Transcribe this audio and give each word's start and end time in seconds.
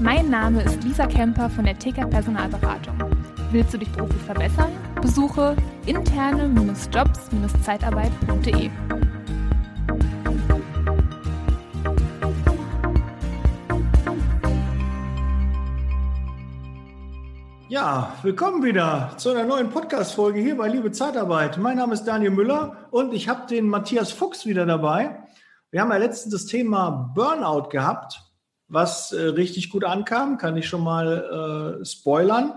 Mein 0.00 0.28
Name 0.28 0.62
ist 0.62 0.82
Lisa 0.82 1.06
Kemper 1.06 1.48
von 1.48 1.64
der 1.64 1.78
TK 1.78 2.10
Personalberatung. 2.10 2.98
Willst 3.52 3.72
du 3.72 3.78
dich 3.78 3.88
beruflich 3.92 4.22
verbessern? 4.22 4.72
Besuche 5.00 5.54
interne-jobs-zeitarbeit.de. 5.86 8.70
Ja, 17.68 18.14
willkommen 18.22 18.64
wieder 18.64 19.12
zu 19.16 19.30
einer 19.30 19.44
neuen 19.44 19.70
Podcast-Folge 19.70 20.40
hier 20.40 20.56
bei 20.56 20.66
Liebe 20.66 20.90
Zeitarbeit. 20.90 21.56
Mein 21.58 21.76
Name 21.76 21.94
ist 21.94 22.02
Daniel 22.02 22.32
Müller 22.32 22.88
und 22.90 23.14
ich 23.14 23.28
habe 23.28 23.46
den 23.46 23.68
Matthias 23.68 24.10
Fuchs 24.10 24.44
wieder 24.44 24.66
dabei. 24.66 25.20
Wir 25.70 25.80
haben 25.80 25.92
ja 25.92 25.98
letztens 25.98 26.32
das 26.32 26.46
Thema 26.46 27.12
Burnout 27.14 27.68
gehabt, 27.68 28.23
was 28.68 29.12
äh, 29.12 29.20
richtig 29.20 29.70
gut 29.70 29.84
ankam, 29.84 30.38
kann 30.38 30.56
ich 30.56 30.66
schon 30.68 30.82
mal 30.82 31.80
äh, 31.80 31.84
spoilern. 31.84 32.54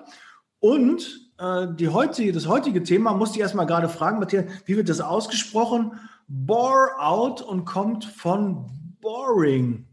Und 0.59 1.27
äh, 1.39 1.67
die 1.75 1.89
heutige, 1.89 2.31
das 2.31 2.47
heutige 2.47 2.83
Thema 2.83 3.13
musste 3.13 3.37
ich 3.37 3.41
erstmal 3.41 3.65
gerade 3.65 3.89
fragen, 3.89 4.19
Matthias, 4.19 4.45
wie 4.65 4.77
wird 4.77 4.89
das 4.89 5.01
ausgesprochen? 5.01 5.99
Bore 6.27 6.91
out 6.99 7.41
und 7.41 7.65
kommt 7.65 8.05
von 8.05 8.69
boring. 9.01 9.85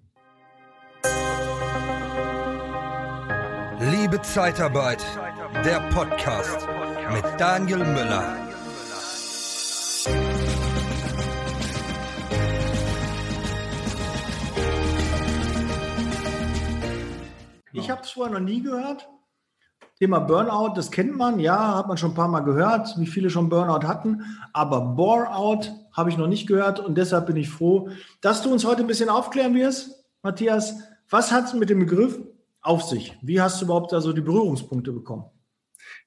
Liebe 3.93 4.23
Zeitarbeit, 4.23 5.05
der 5.65 5.81
Podcast 5.91 6.67
mit 7.13 7.25
Daniel 7.39 7.79
Müller. 7.79 8.44
Ich 17.75 17.91
habe 17.91 18.03
es 18.03 18.11
vorher 18.11 18.33
noch 18.33 18.45
nie 18.45 18.63
gehört. 18.63 19.09
Thema 19.99 20.21
Burnout, 20.21 20.75
das 20.77 20.91
kennt 20.91 21.17
man, 21.17 21.41
ja, 21.41 21.77
hat 21.77 21.89
man 21.89 21.97
schon 21.97 22.13
ein 22.13 22.17
paar 22.17 22.29
Mal 22.29 22.41
gehört, 22.41 22.95
wie 22.99 23.07
viele 23.07 23.31
schon 23.31 23.49
Burnout 23.49 23.87
hatten. 23.87 24.23
Aber 24.53 24.81
Boreout 24.81 25.71
habe 25.93 26.11
ich 26.11 26.17
noch 26.17 26.29
nicht 26.29 26.47
gehört 26.47 26.79
und 26.79 26.97
deshalb 26.97 27.27
bin 27.27 27.37
ich 27.37 27.51
froh, 27.51 27.89
dass 28.21 28.43
du 28.43 28.53
uns 28.53 28.65
heute 28.65 28.83
ein 28.83 28.87
bisschen 28.87 29.09
aufklären 29.09 29.55
wirst, 29.55 30.05
Matthias. 30.23 30.77
Was 31.11 31.33
hat 31.33 31.47
es 31.47 31.55
mit 31.55 31.69
dem 31.69 31.81
Begriff 31.81 32.19
auf 32.61 32.83
sich? 32.83 33.17
Wie 33.23 33.41
hast 33.41 33.61
du 33.61 33.67
überhaupt 33.67 33.93
da 33.93 34.01
so 34.01 34.13
die 34.13 34.21
Berührungspunkte 34.21 34.93
bekommen? 34.93 35.25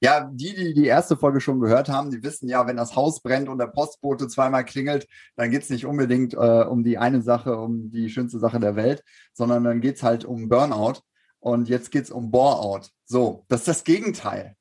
Ja, 0.00 0.30
die, 0.32 0.54
die 0.54 0.74
die 0.74 0.86
erste 0.86 1.16
Folge 1.16 1.40
schon 1.40 1.60
gehört 1.60 1.88
haben, 1.88 2.10
die 2.10 2.22
wissen 2.22 2.48
ja, 2.48 2.66
wenn 2.66 2.76
das 2.76 2.96
Haus 2.96 3.20
brennt 3.20 3.48
und 3.48 3.58
der 3.58 3.66
Postbote 3.66 4.28
zweimal 4.28 4.64
klingelt, 4.64 5.06
dann 5.36 5.50
geht 5.50 5.62
es 5.62 5.70
nicht 5.70 5.86
unbedingt 5.86 6.34
äh, 6.34 6.64
um 6.64 6.82
die 6.82 6.98
eine 6.98 7.20
Sache, 7.22 7.56
um 7.56 7.90
die 7.90 8.08
schönste 8.08 8.38
Sache 8.38 8.60
der 8.60 8.76
Welt, 8.76 9.02
sondern 9.32 9.64
dann 9.64 9.80
geht 9.80 9.96
es 9.96 10.02
halt 10.02 10.24
um 10.24 10.48
Burnout. 10.48 11.00
Und 11.40 11.68
jetzt 11.68 11.90
geht 11.90 12.04
es 12.04 12.10
um 12.10 12.30
Boreout. 12.30 12.88
So, 13.04 13.44
das 13.48 13.60
ist 13.60 13.68
das 13.68 13.84
Gegenteil. 13.84 14.56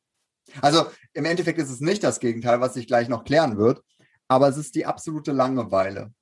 Also 0.62 0.86
im 1.14 1.26
Endeffekt 1.26 1.60
ist 1.60 1.70
es 1.70 1.82
nicht 1.82 2.04
das 2.04 2.20
Gegenteil, 2.20 2.62
was 2.62 2.74
sich 2.74 2.88
gleich 2.88 3.10
noch 3.10 3.26
klären 3.26 3.58
wird, 3.58 3.82
aber 4.28 4.48
es 4.48 4.58
ist 4.58 4.76
die 4.76 4.86
absolute 4.86 5.32
Langeweile. 5.32 6.14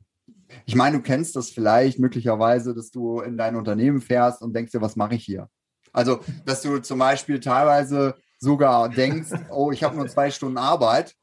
Ich 0.66 0.75
meine, 0.75 0.97
du 0.97 1.03
kennst 1.03 1.36
das 1.36 1.50
vielleicht 1.50 2.00
möglicherweise, 2.00 2.73
dass 2.73 2.92
du 2.92 3.20
in 3.20 3.38
dein 3.38 3.56
Unternehmen 3.56 4.02
fährst 4.02 4.42
und 4.42 4.56
denkst 4.56 4.72
dir, 4.72 4.81
was 4.81 4.95
mache 4.95 5.16
ich 5.16 5.23
hier? 5.23 5.50
Also, 5.92 6.20
dass 6.45 6.62
du 6.62 6.80
zum 6.80 7.00
Beispiel 7.00 7.40
teilweise 7.40 8.16
sogar 8.40 8.90
denkst, 8.90 9.30
oh, 9.50 9.72
ich 9.72 9.84
habe 9.84 9.95
nur 9.95 10.08
zwei 10.08 10.31
Stunden 10.31 10.58
Arbeit 10.58 11.16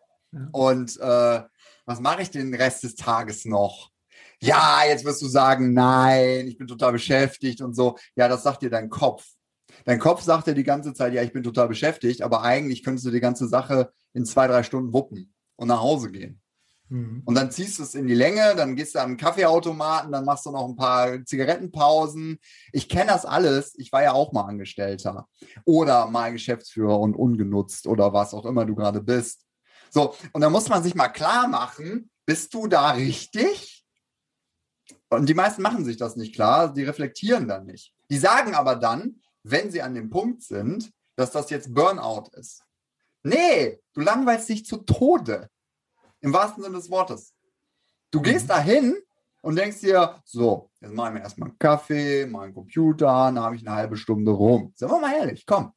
und 0.52 0.98
äh, 0.98 1.42
was 1.84 2.00
mache 2.00 2.22
ich 2.22 2.30
den 2.30 2.54
Rest 2.54 2.84
des 2.84 2.94
Tages 2.94 3.44
noch? 3.44 3.91
Ja, 4.42 4.80
jetzt 4.88 5.04
wirst 5.04 5.22
du 5.22 5.28
sagen, 5.28 5.72
nein, 5.72 6.48
ich 6.48 6.58
bin 6.58 6.66
total 6.66 6.92
beschäftigt 6.92 7.60
und 7.60 7.74
so. 7.74 7.96
Ja, 8.16 8.26
das 8.26 8.42
sagt 8.42 8.62
dir 8.62 8.70
dein 8.70 8.90
Kopf. 8.90 9.24
Dein 9.84 10.00
Kopf 10.00 10.22
sagt 10.22 10.48
dir 10.48 10.54
die 10.54 10.64
ganze 10.64 10.94
Zeit, 10.94 11.14
ja, 11.14 11.22
ich 11.22 11.32
bin 11.32 11.44
total 11.44 11.68
beschäftigt, 11.68 12.22
aber 12.22 12.42
eigentlich 12.42 12.82
könntest 12.82 13.06
du 13.06 13.12
die 13.12 13.20
ganze 13.20 13.46
Sache 13.46 13.92
in 14.12 14.24
zwei, 14.24 14.48
drei 14.48 14.64
Stunden 14.64 14.92
wuppen 14.92 15.32
und 15.54 15.68
nach 15.68 15.80
Hause 15.80 16.10
gehen. 16.10 16.40
Mhm. 16.88 17.22
Und 17.24 17.36
dann 17.36 17.52
ziehst 17.52 17.78
du 17.78 17.84
es 17.84 17.94
in 17.94 18.08
die 18.08 18.16
Länge, 18.16 18.54
dann 18.56 18.74
gehst 18.74 18.96
du 18.96 18.98
an 18.98 19.10
einen 19.10 19.16
Kaffeeautomaten, 19.16 20.10
dann 20.10 20.24
machst 20.24 20.44
du 20.44 20.50
noch 20.50 20.68
ein 20.68 20.76
paar 20.76 21.24
Zigarettenpausen. 21.24 22.38
Ich 22.72 22.88
kenne 22.88 23.12
das 23.12 23.24
alles. 23.24 23.74
Ich 23.78 23.92
war 23.92 24.02
ja 24.02 24.12
auch 24.12 24.32
mal 24.32 24.46
Angestellter 24.46 25.28
oder 25.64 26.08
mal 26.08 26.32
Geschäftsführer 26.32 26.98
und 26.98 27.14
ungenutzt 27.14 27.86
oder 27.86 28.12
was 28.12 28.34
auch 28.34 28.44
immer 28.44 28.66
du 28.66 28.74
gerade 28.74 29.00
bist. 29.00 29.46
So, 29.90 30.14
und 30.32 30.40
dann 30.40 30.50
muss 30.50 30.68
man 30.68 30.82
sich 30.82 30.96
mal 30.96 31.10
klar 31.10 31.46
machen, 31.46 32.10
bist 32.26 32.52
du 32.54 32.66
da 32.66 32.90
richtig? 32.90 33.81
Und 35.12 35.28
die 35.28 35.34
meisten 35.34 35.60
machen 35.60 35.84
sich 35.84 35.98
das 35.98 36.16
nicht 36.16 36.34
klar, 36.34 36.72
die 36.72 36.84
reflektieren 36.84 37.46
dann 37.46 37.66
nicht. 37.66 37.94
Die 38.10 38.16
sagen 38.16 38.54
aber 38.54 38.76
dann, 38.76 39.20
wenn 39.42 39.70
sie 39.70 39.82
an 39.82 39.94
dem 39.94 40.08
Punkt 40.08 40.42
sind, 40.42 40.90
dass 41.16 41.30
das 41.30 41.50
jetzt 41.50 41.74
Burnout 41.74 42.30
ist. 42.32 42.64
Nee, 43.22 43.80
du 43.92 44.00
langweilst 44.00 44.48
dich 44.48 44.64
zu 44.64 44.78
Tode. 44.78 45.48
Im 46.20 46.32
wahrsten 46.32 46.62
Sinne 46.62 46.76
des 46.76 46.90
Wortes. 46.90 47.34
Du 48.10 48.20
mhm. 48.20 48.22
gehst 48.22 48.48
dahin 48.48 48.96
und 49.42 49.56
denkst 49.56 49.80
dir, 49.80 50.16
so, 50.24 50.70
jetzt 50.80 50.94
mache 50.94 51.08
ich 51.08 51.14
mir 51.14 51.20
erstmal 51.20 51.50
einen 51.50 51.58
Kaffee, 51.58 52.24
mal 52.24 52.44
einen 52.44 52.54
Computer, 52.54 53.06
dann 53.06 53.38
habe 53.38 53.56
ich 53.56 53.66
eine 53.66 53.76
halbe 53.76 53.96
Stunde 53.96 54.30
rum. 54.30 54.72
Sagen 54.76 54.92
wir 54.92 55.00
mal 55.00 55.14
ehrlich, 55.14 55.44
komm. 55.44 55.72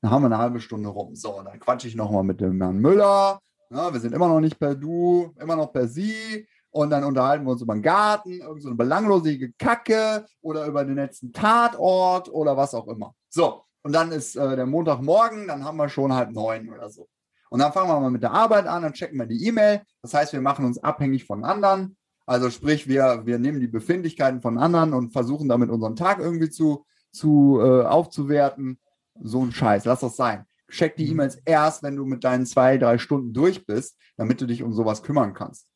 Dann 0.00 0.12
haben 0.12 0.22
wir 0.22 0.26
eine 0.26 0.38
halbe 0.38 0.60
Stunde 0.60 0.88
rum. 0.90 1.16
So, 1.16 1.42
dann 1.42 1.58
quatsche 1.58 1.88
ich 1.88 1.96
nochmal 1.96 2.22
mit 2.22 2.40
dem 2.40 2.60
Herrn 2.62 2.78
Müller. 2.78 3.40
Ja, 3.70 3.92
wir 3.92 3.98
sind 3.98 4.14
immer 4.14 4.28
noch 4.28 4.40
nicht 4.40 4.58
per 4.58 4.76
Du, 4.76 5.34
immer 5.40 5.56
noch 5.56 5.72
per 5.72 5.88
Sie. 5.88 6.46
Und 6.70 6.90
dann 6.90 7.04
unterhalten 7.04 7.44
wir 7.44 7.52
uns 7.52 7.62
über 7.62 7.74
den 7.74 7.82
Garten, 7.82 8.32
irgendeine 8.32 8.60
so 8.60 8.74
belanglose 8.74 9.50
Kacke 9.58 10.26
oder 10.42 10.66
über 10.66 10.84
den 10.84 10.96
letzten 10.96 11.32
Tatort 11.32 12.28
oder 12.28 12.56
was 12.56 12.74
auch 12.74 12.88
immer. 12.88 13.14
So, 13.30 13.62
und 13.82 13.92
dann 13.94 14.12
ist 14.12 14.36
äh, 14.36 14.56
der 14.56 14.66
Montagmorgen, 14.66 15.48
dann 15.48 15.64
haben 15.64 15.78
wir 15.78 15.88
schon 15.88 16.12
halb 16.12 16.30
neun 16.32 16.68
oder 16.70 16.90
so. 16.90 17.08
Und 17.50 17.60
dann 17.60 17.72
fangen 17.72 17.88
wir 17.88 18.00
mal 18.00 18.10
mit 18.10 18.22
der 18.22 18.32
Arbeit 18.32 18.66
an, 18.66 18.82
dann 18.82 18.92
checken 18.92 19.18
wir 19.18 19.26
die 19.26 19.46
E-Mail. 19.46 19.82
Das 20.02 20.12
heißt, 20.12 20.32
wir 20.32 20.40
machen 20.40 20.64
uns 20.64 20.78
abhängig 20.82 21.24
von 21.24 21.44
anderen. 21.44 21.96
Also 22.26 22.50
sprich, 22.50 22.86
wir, 22.88 23.22
wir 23.24 23.38
nehmen 23.38 23.60
die 23.60 23.68
Befindlichkeiten 23.68 24.42
von 24.42 24.58
anderen 24.58 24.92
und 24.92 25.12
versuchen 25.12 25.48
damit 25.48 25.70
unseren 25.70 25.96
Tag 25.96 26.18
irgendwie 26.18 26.50
zu, 26.50 26.84
zu 27.10 27.58
äh, 27.62 27.84
aufzuwerten. 27.84 28.78
So 29.20 29.42
ein 29.42 29.52
Scheiß, 29.52 29.86
lass 29.86 30.00
das 30.00 30.16
sein. 30.16 30.44
Check 30.70 30.96
die 30.96 31.06
mhm. 31.06 31.12
E-Mails 31.12 31.36
erst, 31.46 31.82
wenn 31.82 31.96
du 31.96 32.04
mit 32.04 32.24
deinen 32.24 32.44
zwei, 32.44 32.76
drei 32.76 32.98
Stunden 32.98 33.32
durch 33.32 33.64
bist, 33.64 33.96
damit 34.18 34.42
du 34.42 34.46
dich 34.46 34.62
um 34.62 34.74
sowas 34.74 35.02
kümmern 35.02 35.32
kannst. 35.32 35.67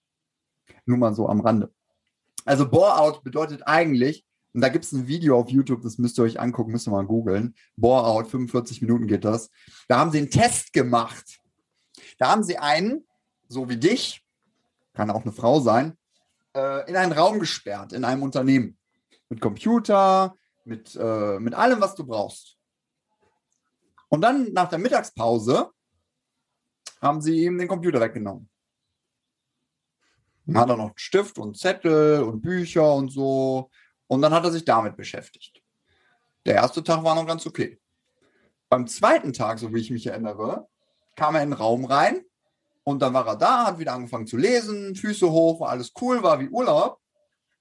Nur 0.85 0.99
mal 0.99 1.15
so 1.15 1.29
am 1.29 1.41
Rande. 1.41 1.73
Also 2.45 2.69
Bore-out 2.69 3.23
bedeutet 3.23 3.63
eigentlich, 3.67 4.25
und 4.55 4.61
da 4.61 4.69
gibt 4.69 4.85
es 4.85 4.93
ein 4.93 5.07
Video 5.07 5.39
auf 5.39 5.49
YouTube, 5.49 5.83
das 5.83 5.99
müsst 5.99 6.19
ihr 6.19 6.25
euch 6.25 6.41
angucken, 6.41 6.73
müsst 6.73 6.87
ihr 6.87 6.91
mal 6.91 7.07
googeln. 7.07 7.55
Bore-out, 7.77 8.29
45 8.29 8.83
Minuten 8.83 9.07
geht 9.07 9.25
das. 9.25 9.51
Da 9.89 9.99
haben 9.99 10.11
sie 10.11 10.19
einen 10.19 10.31
Test 10.31 10.73
gemacht. 10.73 11.41
Da 12.19 12.31
haben 12.31 12.43
sie 12.43 12.59
einen, 12.59 13.07
so 13.49 13.69
wie 13.69 13.77
dich, 13.77 14.23
kann 14.93 15.11
auch 15.11 15.23
eine 15.23 15.33
Frau 15.33 15.61
sein, 15.61 15.97
äh, 16.55 16.89
in 16.89 16.97
einen 16.97 17.13
Raum 17.13 17.39
gesperrt, 17.39 17.93
in 17.93 18.05
einem 18.05 18.23
Unternehmen. 18.23 18.77
Mit 19.29 19.41
Computer, 19.41 20.37
mit, 20.65 20.95
äh, 20.97 21.39
mit 21.39 21.55
allem, 21.55 21.81
was 21.81 21.95
du 21.95 22.05
brauchst. 22.05 22.59
Und 24.09 24.21
dann 24.21 24.53
nach 24.53 24.69
der 24.69 24.79
Mittagspause 24.79 25.71
haben 27.01 27.23
sie 27.23 27.45
ihm 27.45 27.57
den 27.57 27.69
Computer 27.69 28.01
weggenommen. 28.01 28.51
Dann 30.47 30.59
hat 30.59 30.69
er 30.71 30.77
noch 30.77 30.93
Stift 30.97 31.39
und 31.39 31.57
Zettel 31.57 32.23
und 32.23 32.41
Bücher 32.41 32.95
und 32.95 33.11
so. 33.11 33.71
Und 34.09 34.23
dann 34.23 34.35
hat 34.35 34.45
er 34.45 34.51
sich 34.51 34.65
damit 34.65 34.97
beschäftigt. 34.97 35.63
Der 36.45 36.55
erste 36.55 36.83
Tag 36.83 37.05
war 37.05 37.15
noch 37.15 37.27
ganz 37.27 37.47
okay. 37.47 37.81
Beim 38.69 38.87
zweiten 38.87 39.33
Tag, 39.33 39.59
so 39.59 39.73
wie 39.73 39.81
ich 39.81 39.91
mich 39.91 40.07
erinnere, 40.07 40.67
kam 41.15 41.35
er 41.35 41.43
in 41.43 41.51
den 41.51 41.59
Raum 41.59 41.85
rein 41.85 42.25
und 42.85 43.01
dann 43.01 43.15
war 43.15 43.27
er 43.27 43.37
da, 43.37 43.67
hat 43.67 43.79
wieder 43.79 43.93
angefangen 43.93 44.27
zu 44.27 44.37
lesen, 44.37 44.97
Füße 44.97 45.31
hoch, 45.31 45.61
war 45.61 45.71
alles 45.71 45.93
cool, 46.01 46.23
war 46.23 46.41
wie 46.41 46.49
Urlaub. 46.49 47.01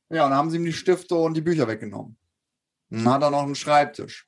Ja, 0.09 0.25
und 0.25 0.31
dann 0.31 0.39
haben 0.39 0.49
sie 0.49 0.57
ihm 0.57 0.65
die 0.65 0.73
Stifte 0.73 1.15
und 1.15 1.35
die 1.35 1.41
Bücher 1.41 1.67
weggenommen. 1.67 2.17
Dann 2.89 3.07
hat 3.07 3.21
er 3.21 3.31
noch 3.31 3.43
einen 3.43 3.55
Schreibtisch. 3.55 4.27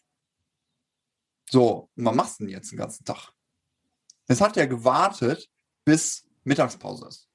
So, 1.49 1.89
und 1.95 2.05
was 2.05 2.15
machst 2.15 2.39
du 2.39 2.45
denn 2.45 2.53
jetzt 2.53 2.71
den 2.71 2.77
ganzen 2.77 3.03
Tag? 3.03 3.31
Es 4.27 4.39
hat 4.39 4.55
ja 4.55 4.65
gewartet, 4.65 5.49
bis 5.83 6.25
Mittagspause 6.43 7.07
ist. 7.07 7.29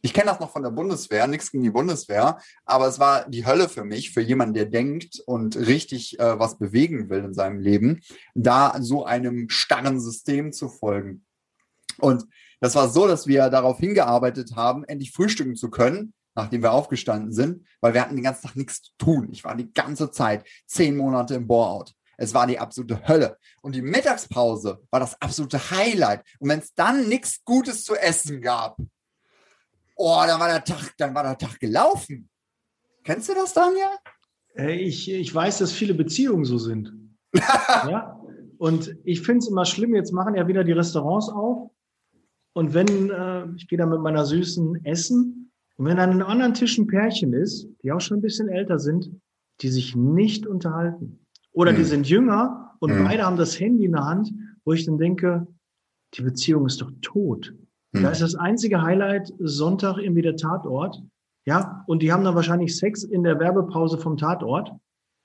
Ich 0.00 0.12
kenne 0.12 0.30
das 0.30 0.40
noch 0.40 0.50
von 0.50 0.62
der 0.62 0.70
Bundeswehr, 0.70 1.26
nichts 1.26 1.50
gegen 1.50 1.64
die 1.64 1.70
Bundeswehr, 1.70 2.38
aber 2.64 2.86
es 2.86 3.00
war 3.00 3.28
die 3.28 3.44
Hölle 3.44 3.68
für 3.68 3.84
mich, 3.84 4.12
für 4.12 4.20
jemanden, 4.20 4.54
der 4.54 4.66
denkt 4.66 5.20
und 5.26 5.56
richtig 5.56 6.20
äh, 6.20 6.38
was 6.38 6.58
bewegen 6.58 7.10
will 7.10 7.24
in 7.24 7.34
seinem 7.34 7.58
Leben, 7.58 8.00
da 8.34 8.76
so 8.80 9.04
einem 9.04 9.48
starren 9.48 10.00
System 10.00 10.52
zu 10.52 10.68
folgen. 10.68 11.24
Und 11.98 12.26
das 12.60 12.76
war 12.76 12.88
so, 12.88 13.08
dass 13.08 13.26
wir 13.26 13.50
darauf 13.50 13.78
hingearbeitet 13.78 14.54
haben, 14.54 14.84
endlich 14.84 15.12
frühstücken 15.12 15.56
zu 15.56 15.68
können, 15.68 16.12
nachdem 16.34 16.62
wir 16.62 16.72
aufgestanden 16.72 17.32
sind, 17.32 17.66
weil 17.80 17.94
wir 17.94 18.00
hatten 18.00 18.14
den 18.14 18.24
ganzen 18.24 18.46
Tag 18.46 18.56
nichts 18.56 18.82
zu 18.82 18.92
tun. 18.98 19.28
Ich 19.32 19.42
war 19.42 19.56
die 19.56 19.72
ganze 19.72 20.12
Zeit 20.12 20.46
zehn 20.66 20.96
Monate 20.96 21.34
im 21.34 21.48
Bore-out. 21.48 21.94
Es 22.16 22.34
war 22.34 22.46
die 22.46 22.58
absolute 22.58 23.06
Hölle. 23.06 23.36
Und 23.62 23.74
die 23.74 23.82
Mittagspause 23.82 24.80
war 24.90 25.00
das 25.00 25.20
absolute 25.20 25.70
Highlight. 25.70 26.24
Und 26.38 26.48
wenn 26.48 26.58
es 26.58 26.74
dann 26.74 27.08
nichts 27.08 27.44
Gutes 27.44 27.84
zu 27.84 27.94
essen 27.94 28.40
gab, 28.40 28.76
oh, 29.98 30.22
dann 30.26 30.40
war 30.40 30.48
der 30.48 30.64
Tag, 30.64 30.94
dann 30.96 31.14
war 31.14 31.22
der 31.24 31.36
Tag 31.36 31.58
gelaufen. 31.60 32.28
Kennst 33.04 33.28
du 33.28 33.34
das, 33.34 33.52
Daniel? 33.52 33.88
Ich, 34.80 35.10
ich 35.10 35.34
weiß, 35.34 35.58
dass 35.58 35.72
viele 35.72 35.94
Beziehungen 35.94 36.44
so 36.44 36.58
sind. 36.58 36.92
ja? 37.34 38.18
Und 38.58 38.96
ich 39.04 39.22
finde 39.22 39.38
es 39.38 39.48
immer 39.48 39.64
schlimm, 39.64 39.94
jetzt 39.94 40.12
machen 40.12 40.34
ja 40.34 40.48
wieder 40.48 40.64
die 40.64 40.72
Restaurants 40.72 41.28
auf. 41.28 41.70
Und 42.54 42.74
wenn, 42.74 43.10
äh, 43.10 43.46
ich 43.56 43.68
gehe 43.68 43.78
da 43.78 43.86
mit 43.86 44.00
meiner 44.00 44.24
Süßen 44.24 44.84
essen, 44.84 45.52
und 45.76 45.86
wenn 45.86 46.00
an 46.00 46.10
einem 46.10 46.22
anderen 46.26 46.54
Tisch 46.54 46.76
ein 46.76 46.88
Pärchen 46.88 47.32
ist, 47.32 47.68
die 47.84 47.92
auch 47.92 48.00
schon 48.00 48.18
ein 48.18 48.22
bisschen 48.22 48.48
älter 48.48 48.80
sind, 48.80 49.12
die 49.60 49.68
sich 49.68 49.94
nicht 49.94 50.44
unterhalten. 50.44 51.24
Oder 51.52 51.72
die 51.72 51.82
Mhm. 51.82 51.86
sind 51.86 52.08
jünger 52.08 52.74
und 52.80 52.90
Mhm. 52.98 53.04
beide 53.04 53.24
haben 53.24 53.36
das 53.36 53.60
Handy 53.60 53.84
in 53.84 53.92
der 53.92 54.04
Hand, 54.04 54.32
wo 54.64 54.72
ich 54.72 54.84
dann 54.86 54.98
denke, 54.98 55.46
die 56.14 56.22
Beziehung 56.22 56.66
ist 56.66 56.80
doch 56.80 56.90
tot. 57.00 57.54
Hm. 57.94 58.02
Da 58.02 58.10
ist 58.10 58.22
das 58.22 58.34
einzige 58.34 58.82
Highlight 58.82 59.32
Sonntag 59.38 59.98
irgendwie 59.98 60.22
der 60.22 60.36
Tatort. 60.36 61.02
Ja, 61.46 61.82
und 61.86 62.02
die 62.02 62.12
haben 62.12 62.24
dann 62.24 62.34
wahrscheinlich 62.34 62.76
Sex 62.76 63.04
in 63.04 63.22
der 63.22 63.38
Werbepause 63.38 63.98
vom 63.98 64.16
Tatort. 64.16 64.72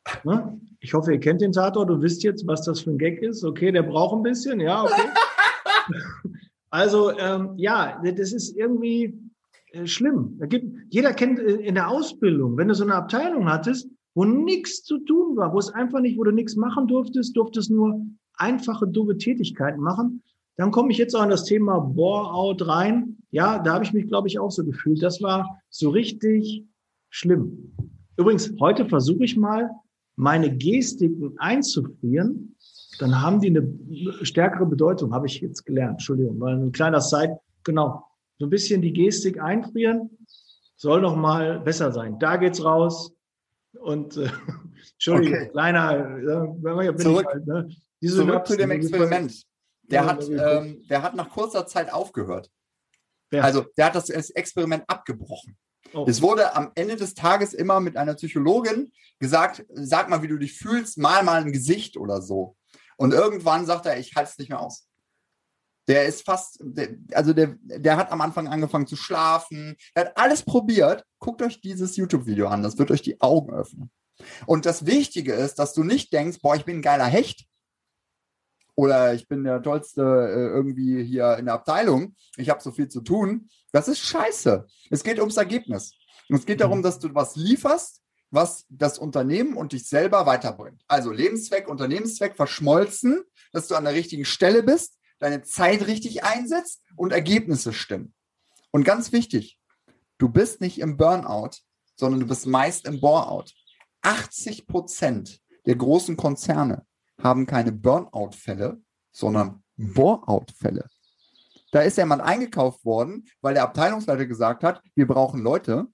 Ne? 0.25 0.59
Ich 0.81 0.93
hoffe, 0.93 1.13
ihr 1.13 1.19
kennt 1.19 1.39
den 1.39 1.53
Tatort 1.53 1.89
und 1.89 2.01
wisst 2.01 2.23
jetzt, 2.23 2.45
was 2.45 2.65
das 2.65 2.81
für 2.81 2.91
ein 2.91 2.97
Gag 2.97 3.21
ist. 3.21 3.43
Okay, 3.45 3.71
der 3.71 3.83
braucht 3.83 4.17
ein 4.17 4.21
bisschen, 4.21 4.59
ja, 4.59 4.83
okay. 4.83 5.09
also, 6.69 7.17
ähm, 7.17 7.53
ja, 7.55 8.01
das 8.03 8.33
ist 8.33 8.57
irgendwie 8.57 9.17
äh, 9.71 9.87
schlimm. 9.87 10.39
Gibt, 10.49 10.75
jeder 10.89 11.13
kennt 11.13 11.39
äh, 11.39 11.55
in 11.55 11.75
der 11.75 11.89
Ausbildung, 11.89 12.57
wenn 12.57 12.67
du 12.67 12.75
so 12.75 12.83
eine 12.83 12.95
Abteilung 12.95 13.49
hattest, 13.49 13.87
wo 14.13 14.25
nichts 14.25 14.83
zu 14.83 14.99
tun 14.99 15.37
war, 15.37 15.53
wo 15.53 15.59
es 15.59 15.69
einfach 15.69 16.01
nicht, 16.01 16.17
wo 16.17 16.23
du 16.25 16.31
nichts 16.31 16.57
machen 16.57 16.87
durftest, 16.87 17.35
durftest 17.35 17.71
nur 17.71 18.05
einfache, 18.35 18.87
doofe 18.87 19.17
Tätigkeiten 19.17 19.81
machen. 19.81 20.21
Dann 20.55 20.71
komme 20.71 20.91
ich 20.91 20.97
jetzt 20.97 21.15
auch 21.15 21.21
an 21.21 21.29
das 21.29 21.45
Thema 21.45 21.79
Bore-out 21.79 22.67
rein. 22.67 23.17
Ja, 23.31 23.57
da 23.59 23.73
habe 23.73 23.83
ich 23.83 23.93
mich, 23.93 24.07
glaube 24.07 24.27
ich, 24.27 24.37
auch 24.39 24.51
so 24.51 24.63
gefühlt. 24.63 25.01
Das 25.01 25.21
war 25.21 25.59
so 25.69 25.89
richtig 25.89 26.65
schlimm. 27.09 27.73
Übrigens, 28.17 28.53
heute 28.59 28.85
versuche 28.85 29.23
ich 29.23 29.35
mal, 29.35 29.69
meine 30.15 30.55
Gestiken 30.55 31.33
einzufrieren. 31.39 32.55
Dann 32.99 33.19
haben 33.19 33.41
die 33.41 33.47
eine 33.47 33.67
stärkere 34.23 34.67
Bedeutung, 34.67 35.11
habe 35.13 35.25
ich 35.25 35.41
jetzt 35.41 35.65
gelernt. 35.65 35.93
Entschuldigung, 35.93 36.39
weil 36.39 36.55
ein 36.55 36.71
kleiner 36.71 37.01
Side, 37.01 37.39
genau. 37.63 38.05
So 38.37 38.45
ein 38.45 38.49
bisschen 38.51 38.81
die 38.83 38.93
Gestik 38.93 39.41
einfrieren 39.41 40.09
soll 40.75 41.01
noch 41.01 41.15
mal 41.15 41.59
besser 41.61 41.91
sein. 41.91 42.19
Da 42.19 42.35
geht's 42.37 42.63
raus. 42.63 43.13
Und 43.79 44.17
äh, 44.17 44.27
Entschuldigung, 44.93 45.39
Okay. 45.39 45.49
kleiner, 45.49 46.17
äh, 46.19 46.91
bin 46.91 46.97
Zurück- 46.99 47.25
ich 47.27 47.33
halt, 47.33 47.47
ne? 47.47 47.69
Diese 48.01 48.15
Zurück 48.17 48.29
Synapsen, 48.29 48.55
zu 48.55 48.61
dem 48.61 48.71
Experiment. 48.71 49.43
Der 49.83 50.01
Ja, 50.01 50.07
hat, 50.07 50.27
ja, 50.27 50.59
ähm, 50.59 50.85
der 50.89 51.01
hat 51.01 51.15
nach 51.15 51.29
kurzer 51.29 51.65
Zeit 51.67 51.91
aufgehört. 51.91 52.49
Wer? 53.29 53.43
Also 53.43 53.65
der 53.77 53.85
hat 53.85 53.95
das 53.95 54.09
Experiment 54.09 54.83
abgebrochen. 54.87 55.57
Oh. 55.93 56.05
Es 56.07 56.21
wurde 56.21 56.55
am 56.55 56.71
Ende 56.75 56.95
des 56.95 57.13
Tages 57.13 57.53
immer 57.53 57.79
mit 57.79 57.97
einer 57.97 58.15
Psychologin 58.15 58.91
gesagt, 59.19 59.65
sag 59.69 60.09
mal, 60.09 60.21
wie 60.21 60.27
du 60.27 60.37
dich 60.37 60.53
fühlst, 60.57 60.97
mal 60.97 61.23
mal 61.23 61.41
ein 61.41 61.51
Gesicht 61.51 61.97
oder 61.97 62.21
so. 62.21 62.55
Und 62.97 63.13
irgendwann 63.13 63.65
sagt 63.65 63.85
er, 63.85 63.99
ich 63.99 64.15
halte 64.15 64.31
es 64.31 64.37
nicht 64.37 64.49
mehr 64.49 64.59
aus. 64.59 64.87
Der 65.87 66.05
ist 66.05 66.25
fast, 66.25 66.59
der, 66.61 66.95
also 67.11 67.33
der, 67.33 67.55
der 67.59 67.97
hat 67.97 68.11
am 68.11 68.21
Anfang 68.21 68.47
angefangen 68.47 68.87
zu 68.87 68.95
schlafen. 68.95 69.75
Er 69.93 70.05
hat 70.05 70.17
alles 70.17 70.43
probiert. 70.43 71.03
Guckt 71.19 71.41
euch 71.41 71.59
dieses 71.59 71.97
YouTube-Video 71.97 72.47
an. 72.47 72.63
Das 72.63 72.77
wird 72.77 72.89
euch 72.89 73.01
die 73.01 73.19
Augen 73.19 73.53
öffnen. 73.53 73.91
Und 74.45 74.65
das 74.65 74.85
Wichtige 74.85 75.33
ist, 75.33 75.55
dass 75.55 75.73
du 75.73 75.83
nicht 75.83 76.13
denkst, 76.13 76.39
boah, 76.41 76.55
ich 76.55 76.65
bin 76.65 76.77
ein 76.77 76.81
geiler 76.81 77.05
Hecht. 77.05 77.45
Oder 78.75 79.13
ich 79.13 79.27
bin 79.27 79.43
der 79.43 79.61
tollste 79.61 80.01
äh, 80.01 80.47
irgendwie 80.55 81.03
hier 81.03 81.37
in 81.37 81.45
der 81.45 81.55
Abteilung. 81.55 82.15
Ich 82.37 82.49
habe 82.49 82.61
so 82.61 82.71
viel 82.71 82.87
zu 82.87 83.01
tun. 83.01 83.49
Das 83.71 83.87
ist 83.87 83.99
scheiße. 83.99 84.65
Es 84.89 85.03
geht 85.03 85.19
ums 85.19 85.37
Ergebnis. 85.37 85.93
Und 86.29 86.37
es 86.37 86.45
geht 86.45 86.61
darum, 86.61 86.81
dass 86.81 86.99
du 86.99 87.13
was 87.13 87.35
lieferst, 87.35 88.01
was 88.31 88.65
das 88.69 88.97
Unternehmen 88.97 89.55
und 89.55 89.73
dich 89.73 89.87
selber 89.87 90.25
weiterbringt. 90.25 90.81
Also 90.87 91.11
Lebenszweck, 91.11 91.67
Unternehmenszweck 91.67 92.35
verschmolzen, 92.35 93.23
dass 93.51 93.67
du 93.67 93.75
an 93.75 93.83
der 93.83 93.93
richtigen 93.93 94.25
Stelle 94.25 94.63
bist, 94.63 94.97
deine 95.19 95.43
Zeit 95.43 95.85
richtig 95.85 96.23
einsetzt 96.23 96.81
und 96.95 97.13
Ergebnisse 97.13 97.73
stimmen. 97.73 98.13
Und 98.71 98.85
ganz 98.85 99.11
wichtig, 99.11 99.59
du 100.17 100.29
bist 100.29 100.61
nicht 100.61 100.79
im 100.79 100.97
Burnout, 100.97 101.57
sondern 101.95 102.21
du 102.21 102.27
bist 102.27 102.47
meist 102.47 102.87
im 102.87 102.99
Boreout. 102.99 103.51
80 104.01 104.65
Prozent 104.65 105.39
der 105.67 105.75
großen 105.75 106.17
Konzerne 106.17 106.85
haben 107.21 107.45
keine 107.45 107.71
Burnout-Fälle, 107.71 108.81
sondern 109.11 109.63
Bore-out-Fälle. 109.77 110.87
Da 111.71 111.81
ist 111.81 111.97
jemand 111.97 112.21
eingekauft 112.21 112.85
worden, 112.85 113.25
weil 113.41 113.55
der 113.55 113.63
Abteilungsleiter 113.63 114.27
gesagt 114.27 114.63
hat, 114.63 114.81
wir 114.93 115.07
brauchen 115.07 115.41
Leute. 115.41 115.87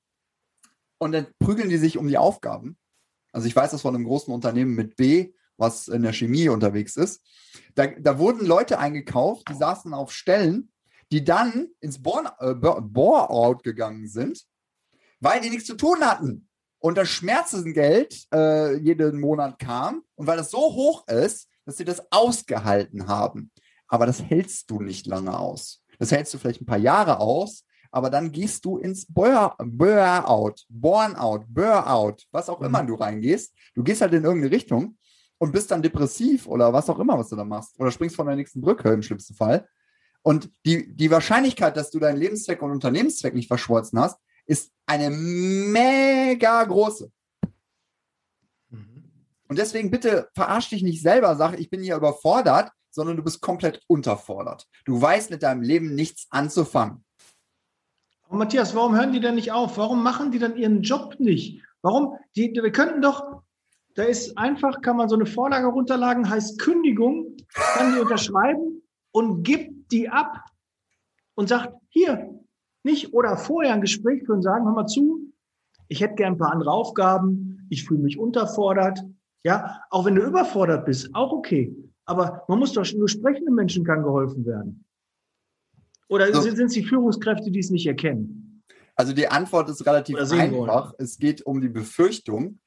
Und 0.98 1.14
dann 1.14 1.28
prügeln 1.40 1.70
die 1.70 1.78
sich 1.78 1.98
um 1.98 2.08
die 2.08 2.18
Aufgaben. 2.18 2.78
Also 3.32 3.48
ich 3.48 3.56
weiß 3.56 3.72
das 3.72 3.82
von 3.82 3.96
einem 3.96 4.04
großen 4.04 4.34
Unternehmen 4.34 4.76
mit 4.76 4.98
B, 4.98 5.34
was 5.56 5.88
in 5.88 6.02
der 6.02 6.12
Chemie 6.12 6.50
unterwegs 6.50 6.98
ist. 6.98 7.22
Da, 7.76 7.88
da 7.88 8.20
wurden 8.20 8.46
Leute 8.46 8.80
eingekauft, 8.80 9.48
die 9.50 9.54
saßen 9.54 9.94
auf 9.94 10.12
Stellen, 10.12 10.72
die 11.12 11.24
dann 11.24 11.70
ins 11.80 11.98
äh, 11.98 12.00
Bore- 12.00 12.82
Bore-out 12.82 13.64
gegangen 13.64 14.08
sind, 14.10 14.46
weil 15.22 15.40
die 15.40 15.50
nichts 15.50 15.66
zu 15.66 15.76
tun 15.76 16.02
hatten. 16.02 16.49
Und 16.80 16.98
das 16.98 17.10
Schmerzensgeld 17.10 18.26
äh, 18.34 18.78
jeden 18.78 19.20
Monat 19.20 19.60
kam 19.60 20.02
und 20.16 20.28
weil 20.28 20.38
das 20.38 20.52
so 20.52 20.60
hoch 20.60 21.08
ist, 21.08 21.48
dass 21.66 21.78
sie 21.78 21.86
das 21.86 22.02
ausgehalten 22.12 23.08
haben. 23.08 23.52
Aber 23.88 24.06
das 24.06 24.22
hältst 24.24 24.70
du 24.72 24.80
nicht 24.82 25.06
lange 25.08 25.38
aus. 25.38 25.82
Das 25.98 26.12
hältst 26.12 26.34
du 26.34 26.38
vielleicht 26.38 26.62
ein 26.62 26.66
paar 26.66 26.78
Jahre 26.78 27.20
aus, 27.20 27.66
aber 27.92 28.10
dann 28.10 28.32
gehst 28.32 28.64
du 28.66 28.78
ins 28.78 29.06
Bur- 29.06 29.56
Burnout, 29.58 30.56
Burnout, 30.70 31.44
Burnout, 31.50 32.18
was 32.32 32.48
auch 32.50 32.60
Mhm. 32.60 32.66
immer 32.68 32.84
du 32.84 32.96
reingehst. 32.96 33.54
Du 33.76 33.84
gehst 33.84 34.02
halt 34.02 34.14
in 34.14 34.24
irgendeine 34.24 34.54
Richtung 34.56 34.98
und 35.38 35.52
bist 35.52 35.72
dann 35.72 35.82
depressiv 35.82 36.48
oder 36.48 36.72
was 36.72 36.90
auch 36.90 37.00
immer, 37.00 37.18
was 37.18 37.30
du 37.30 37.36
da 37.36 37.44
machst. 37.44 37.78
Oder 37.80 37.92
springst 37.92 38.16
von 38.16 38.28
der 38.28 38.36
nächsten 38.36 38.62
Brücke 38.62 38.90
im 38.94 39.02
schlimmsten 39.02 39.34
Fall. 39.36 39.68
Und 40.22 40.50
die, 40.66 40.96
die 40.96 41.12
Wahrscheinlichkeit, 41.12 41.76
dass 41.78 41.92
du 41.92 42.00
deinen 42.00 42.18
Lebenszweck 42.18 42.62
und 42.62 42.72
Unternehmenszweck 42.72 43.34
nicht 43.34 43.48
verschmolzen 43.48 44.00
hast, 44.00 44.18
ist 44.50 44.72
eine 44.88 45.12
mega 45.12 46.64
große. 46.64 47.12
Mhm. 48.70 49.12
Und 49.48 49.60
deswegen 49.60 49.92
bitte 49.92 50.28
verarsch 50.34 50.70
dich 50.70 50.82
nicht 50.82 51.02
selber, 51.02 51.36
sag, 51.36 51.60
ich 51.60 51.70
bin 51.70 51.84
hier 51.84 51.96
überfordert, 51.96 52.72
sondern 52.90 53.16
du 53.16 53.24
bist 53.24 53.42
komplett 53.42 53.82
unterfordert. 53.88 54.66
Du 54.86 55.00
weißt 55.00 55.30
mit 55.30 55.44
deinem 55.44 55.62
Leben 55.62 55.94
nichts 55.94 56.26
anzufangen. 56.32 57.06
Aber 58.28 58.38
Matthias, 58.38 58.74
warum 58.74 58.96
hören 58.96 59.14
die 59.14 59.20
denn 59.20 59.36
nicht 59.36 59.52
auf? 59.52 59.78
Warum 59.78 60.02
machen 60.02 60.32
die 60.32 60.40
dann 60.40 60.58
ihren 60.58 60.82
Job 60.82 61.20
nicht? 61.20 61.64
Warum? 61.84 62.18
Die, 62.36 62.52
wir 62.52 62.72
könnten 62.72 63.02
doch, 63.02 63.44
da 63.94 64.04
ist 64.04 64.36
einfach, 64.36 64.82
kann 64.82 64.98
man 64.98 65.10
so 65.10 65.16
eine 65.16 65.28
Vorlage 65.28 65.68
runterladen, 65.68 66.28
heißt 66.28 66.60
Kündigung, 66.60 67.38
kann 67.54 67.94
die 67.94 68.00
unterschreiben 68.00 68.82
und 69.12 69.44
gibt 69.44 69.92
die 69.92 70.10
ab 70.10 70.44
und 71.36 71.50
sagt, 71.50 71.76
hier, 71.90 72.39
nicht, 72.84 73.14
oder 73.14 73.38
vorher 73.38 73.74
ein 73.74 73.82
Gespräch 73.82 74.24
führen, 74.26 74.42
sagen, 74.42 74.66
hör 74.66 74.74
mal 74.74 74.86
zu, 74.88 75.32
ich 75.88 76.02
hätte 76.02 76.16
gern 76.16 76.34
ein 76.34 76.38
paar 76.38 76.52
andere 76.52 76.72
Aufgaben, 76.72 77.68
ich 77.70 77.86
fühle 77.86 78.02
mich 78.02 78.18
unterfordert. 78.18 79.00
Ja, 79.44 79.82
auch 79.90 80.06
wenn 80.06 80.16
du 80.16 80.22
überfordert 80.22 80.86
bist, 80.86 81.10
auch 81.14 81.32
okay. 81.32 81.76
Aber 82.06 82.44
man 82.48 82.60
muss 82.60 82.74
doch 82.74 82.86
nur 82.94 83.08
sprechenden 83.08 83.56
Menschen 83.56 83.86
kann 83.86 84.04
geholfen 84.04 84.46
werden. 84.46 84.86
Oder 86.08 86.34
So. 86.34 86.42
sind 86.42 86.60
es 86.60 86.74
die 86.74 86.84
Führungskräfte, 86.84 87.52
die 87.52 87.60
es 87.60 87.70
nicht 87.70 87.86
erkennen? 87.86 88.64
Also 88.96 89.14
die 89.14 89.28
Antwort 89.28 89.70
ist 89.70 89.86
relativ 89.86 90.20
sehen 90.24 90.52
wollen. 90.52 90.70
einfach. 90.70 90.94
Es 90.98 91.18
geht 91.18 91.46
um 91.46 91.62
die 91.62 91.70
Befürchtung, 91.70 92.60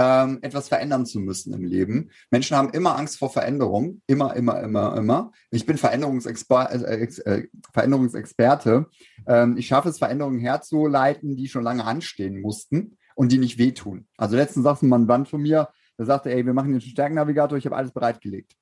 ähm, 0.00 0.38
etwas 0.40 0.68
verändern 0.68 1.04
zu 1.04 1.20
müssen 1.20 1.52
im 1.52 1.62
Leben. 1.62 2.10
Menschen 2.30 2.56
haben 2.56 2.70
immer 2.70 2.96
Angst 2.96 3.18
vor 3.18 3.30
Veränderung. 3.30 4.00
Immer, 4.06 4.34
immer, 4.34 4.62
immer, 4.62 4.96
immer. 4.96 5.32
Ich 5.50 5.66
bin 5.66 5.76
Veränderungsexper 5.76 6.72
äh, 6.72 7.04
äh, 7.04 7.48
Veränderungsexperte. 7.74 8.86
Ähm, 9.26 9.58
ich 9.58 9.66
schaffe 9.66 9.90
es, 9.90 9.98
Veränderungen 9.98 10.38
herzuleiten, 10.38 11.36
die 11.36 11.48
schon 11.48 11.64
lange 11.64 11.84
anstehen 11.84 12.40
mussten 12.40 12.96
und 13.14 13.30
die 13.30 13.38
nicht 13.38 13.58
wehtun. 13.58 14.06
Also 14.16 14.36
letztens 14.36 14.64
sagte 14.64 14.86
ein 14.86 15.04
Mann 15.04 15.26
von 15.26 15.42
mir, 15.42 15.68
der 15.98 16.06
sagte, 16.06 16.30
ey, 16.32 16.46
wir 16.46 16.54
machen 16.54 16.70
einen 16.70 16.80
Stärkennavigator, 16.80 17.58
ich 17.58 17.66
habe 17.66 17.76
alles 17.76 17.92
bereitgelegt. 17.92 18.54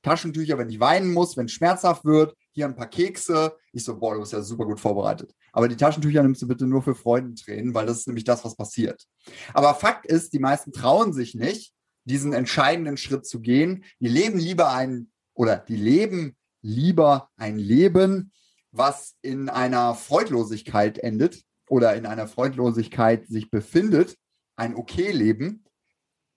Taschentücher, 0.00 0.56
wenn 0.56 0.70
ich 0.70 0.80
weinen 0.80 1.12
muss, 1.12 1.36
wenn 1.36 1.46
es 1.46 1.52
schmerzhaft 1.52 2.04
wird, 2.06 2.34
hier 2.52 2.64
ein 2.64 2.76
paar 2.76 2.88
Kekse. 2.88 3.56
Ich 3.72 3.84
so, 3.84 3.98
boah, 3.98 4.14
du 4.14 4.20
bist 4.20 4.32
ja 4.32 4.40
super 4.40 4.64
gut 4.64 4.80
vorbereitet. 4.80 5.34
Aber 5.56 5.68
die 5.68 5.76
Taschentücher 5.76 6.22
nimmst 6.22 6.42
du 6.42 6.48
bitte 6.48 6.66
nur 6.66 6.82
für 6.82 6.94
Freudentränen, 6.94 7.72
weil 7.72 7.86
das 7.86 8.00
ist 8.00 8.06
nämlich 8.08 8.24
das, 8.24 8.44
was 8.44 8.56
passiert. 8.56 9.06
Aber 9.54 9.74
Fakt 9.74 10.04
ist, 10.04 10.34
die 10.34 10.38
meisten 10.38 10.70
trauen 10.70 11.14
sich 11.14 11.34
nicht, 11.34 11.72
diesen 12.04 12.34
entscheidenden 12.34 12.98
Schritt 12.98 13.24
zu 13.24 13.40
gehen. 13.40 13.82
Die 13.98 14.08
leben 14.08 14.38
lieber 14.38 14.70
ein, 14.74 15.10
oder 15.32 15.56
die 15.56 15.76
leben 15.76 16.36
lieber 16.60 17.30
ein 17.38 17.58
Leben, 17.58 18.32
was 18.70 19.14
in 19.22 19.48
einer 19.48 19.94
Freudlosigkeit 19.94 20.98
endet 20.98 21.42
oder 21.70 21.96
in 21.96 22.04
einer 22.04 22.28
Freudlosigkeit 22.28 23.26
sich 23.26 23.50
befindet, 23.50 24.14
ein 24.56 24.74
Okay-Leben, 24.74 25.64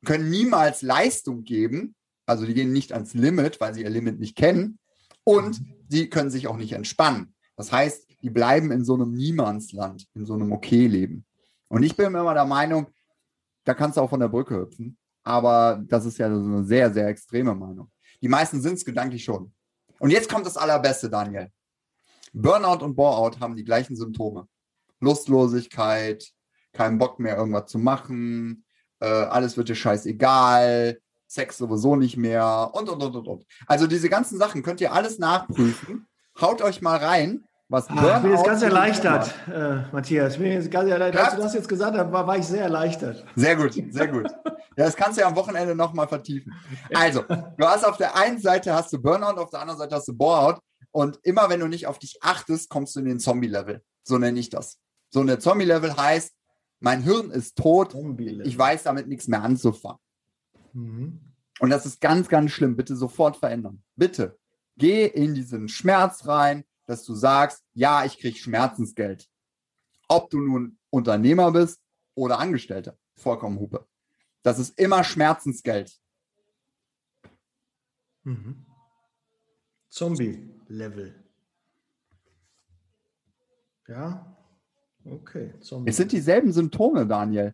können 0.06 0.30
niemals 0.30 0.82
Leistung 0.82 1.44
geben, 1.44 1.94
also 2.26 2.46
die 2.46 2.54
gehen 2.54 2.72
nicht 2.72 2.94
ans 2.94 3.14
Limit, 3.14 3.60
weil 3.60 3.74
sie 3.74 3.82
ihr 3.82 3.90
Limit 3.90 4.18
nicht 4.18 4.38
kennen 4.38 4.80
und 5.26 5.62
sie 5.90 6.10
können 6.10 6.32
sich 6.32 6.48
auch 6.48 6.56
nicht 6.56 6.72
entspannen. 6.72 7.36
Das 7.58 7.74
heißt, 7.74 8.09
die 8.22 8.30
bleiben 8.30 8.72
in 8.72 8.84
so 8.84 8.96
einem 8.96 9.12
Niemandsland, 9.12 10.08
in 10.14 10.26
so 10.26 10.34
einem 10.34 10.52
Okay-Leben. 10.52 11.26
Und 11.68 11.84
ich 11.84 11.96
bin 11.96 12.08
immer 12.08 12.34
der 12.34 12.46
Meinung, 12.46 12.88
da 13.64 13.74
kannst 13.74 13.98
du 13.98 14.02
auch 14.02 14.10
von 14.10 14.20
der 14.20 14.28
Brücke 14.28 14.60
hüpfen. 14.60 14.98
aber 15.24 15.82
das 15.88 16.06
ist 16.06 16.18
ja 16.18 16.34
so 16.34 16.42
eine 16.42 16.64
sehr, 16.64 16.92
sehr 16.92 17.08
extreme 17.08 17.54
Meinung. 17.54 17.92
Die 18.22 18.28
meisten 18.28 18.62
sind 18.62 18.74
es 18.74 18.86
gedanklich 18.86 19.24
schon. 19.24 19.54
Und 20.00 20.12
jetzt 20.12 20.30
kommt 20.30 20.46
das 20.46 20.58
Allerbeste, 20.58 21.10
Daniel. 21.10 21.52
Burnout 22.34 22.84
und 22.84 22.96
Boreout 22.96 23.40
haben 23.40 23.56
die 23.56 23.64
gleichen 23.64 23.96
Symptome. 23.96 24.48
Lustlosigkeit, 25.00 26.28
keinen 26.74 26.98
Bock 26.98 27.20
mehr, 27.20 27.38
irgendwas 27.38 27.70
zu 27.70 27.80
machen, 27.80 28.66
äh, 29.00 29.06
alles 29.06 29.58
wird 29.58 29.70
dir 29.70 29.76
scheißegal, 29.76 31.00
Sex 31.28 31.58
sowieso 31.58 31.96
nicht 31.96 32.18
mehr 32.18 32.72
und, 32.74 32.90
und, 32.90 33.02
und, 33.04 33.16
und, 33.16 33.28
und. 33.28 33.46
Also 33.68 33.88
diese 33.88 34.10
ganzen 34.10 34.38
Sachen 34.40 34.64
könnt 34.64 34.82
ihr 34.82 34.94
alles 34.94 35.20
nachprüfen. 35.20 36.08
Haut 36.42 36.62
euch 36.62 36.82
mal 36.82 36.98
rein, 36.98 37.46
was 37.70 37.88
ah, 37.90 38.18
Ich 38.18 38.24
bin 38.24 38.32
jetzt 38.32 38.46
ganz 38.46 38.62
erleichtert, 38.64 39.34
äh, 39.48 39.84
Matthias. 39.92 40.34
Ich 40.34 40.40
bin 40.40 40.52
jetzt 40.52 40.72
ganz 40.72 40.90
erleichtert. 40.90 41.24
Als 41.24 41.36
du 41.36 41.42
das 41.42 41.54
jetzt 41.54 41.70
gesagt 41.70 41.96
hast, 41.96 42.12
war, 42.12 42.26
war 42.26 42.38
ich 42.38 42.46
sehr 42.46 42.64
erleichtert. 42.64 43.24
Sehr 43.36 43.56
gut, 43.56 43.74
sehr 43.74 44.08
gut. 44.08 44.28
Ja, 44.76 44.86
das 44.86 44.96
kannst 44.96 45.18
du 45.18 45.22
ja 45.22 45.28
am 45.28 45.36
Wochenende 45.36 45.76
nochmal 45.76 46.08
vertiefen. 46.08 46.54
Also, 46.94 47.22
du 47.22 47.66
hast 47.66 47.86
auf 47.86 47.98
der 47.98 48.16
einen 48.16 48.40
Seite 48.40 48.74
hast 48.74 48.92
du 48.92 49.00
Burnout, 49.00 49.40
auf 49.40 49.52
der 49.52 49.62
anderen 49.62 49.80
Seite 49.80 49.96
hast 49.96 50.08
du 50.08 50.14
Boreout. 50.14 50.60
Und 50.92 51.20
immer 51.22 51.50
wenn 51.50 51.60
du 51.60 51.68
nicht 51.68 51.86
auf 51.86 52.00
dich 52.00 52.18
achtest, 52.22 52.70
kommst 52.70 52.96
du 52.96 53.02
in 53.02 53.06
den 53.06 53.20
Zombie-Level. 53.20 53.84
So 54.04 54.18
nenne 54.18 54.40
ich 54.40 54.50
das. 54.50 54.80
So 55.12 55.20
eine 55.20 55.38
Zombie-Level 55.38 55.96
heißt, 55.96 56.34
mein 56.80 57.04
Hirn 57.04 57.30
ist 57.30 57.58
tot, 57.58 57.94
ich 58.18 58.58
weiß 58.58 58.84
damit 58.84 59.08
nichts 59.08 59.28
mehr 59.28 59.44
anzufangen. 59.44 60.00
Mhm. 60.74 61.20
Und 61.60 61.70
das 61.70 61.86
ist 61.86 62.02
ganz, 62.02 62.30
ganz 62.30 62.52
schlimm. 62.52 62.76
Bitte 62.76 62.96
sofort 62.96 63.38
verändern. 63.38 63.84
Bitte. 63.96 64.40
Geh 64.78 65.06
in 65.06 65.36
diesen 65.36 65.68
Schmerz 65.68 66.26
rein, 66.26 66.64
dass 66.90 67.04
du 67.04 67.14
sagst, 67.14 67.64
ja, 67.76 68.04
ich 68.04 68.18
kriege 68.18 68.36
Schmerzensgeld. 68.36 69.30
Ob 70.08 70.32
du 70.32 70.40
nun 70.40 70.80
Unternehmer 70.90 71.52
bist 71.52 71.80
oder 72.16 72.40
Angestellter. 72.40 72.98
Vollkommen 73.16 73.60
Hupe. 73.60 73.88
Das 74.42 74.58
ist 74.58 74.80
immer 74.80 75.04
Schmerzensgeld. 75.04 75.96
Mhm. 78.24 78.66
Zombie-Level. 79.90 81.24
Ja, 83.88 84.36
okay. 85.06 85.54
Zombie. 85.62 85.92
Es 85.92 85.98
sind 85.98 86.12
dieselben 86.12 86.52
Symptome, 86.52 87.06
Daniel. 87.06 87.54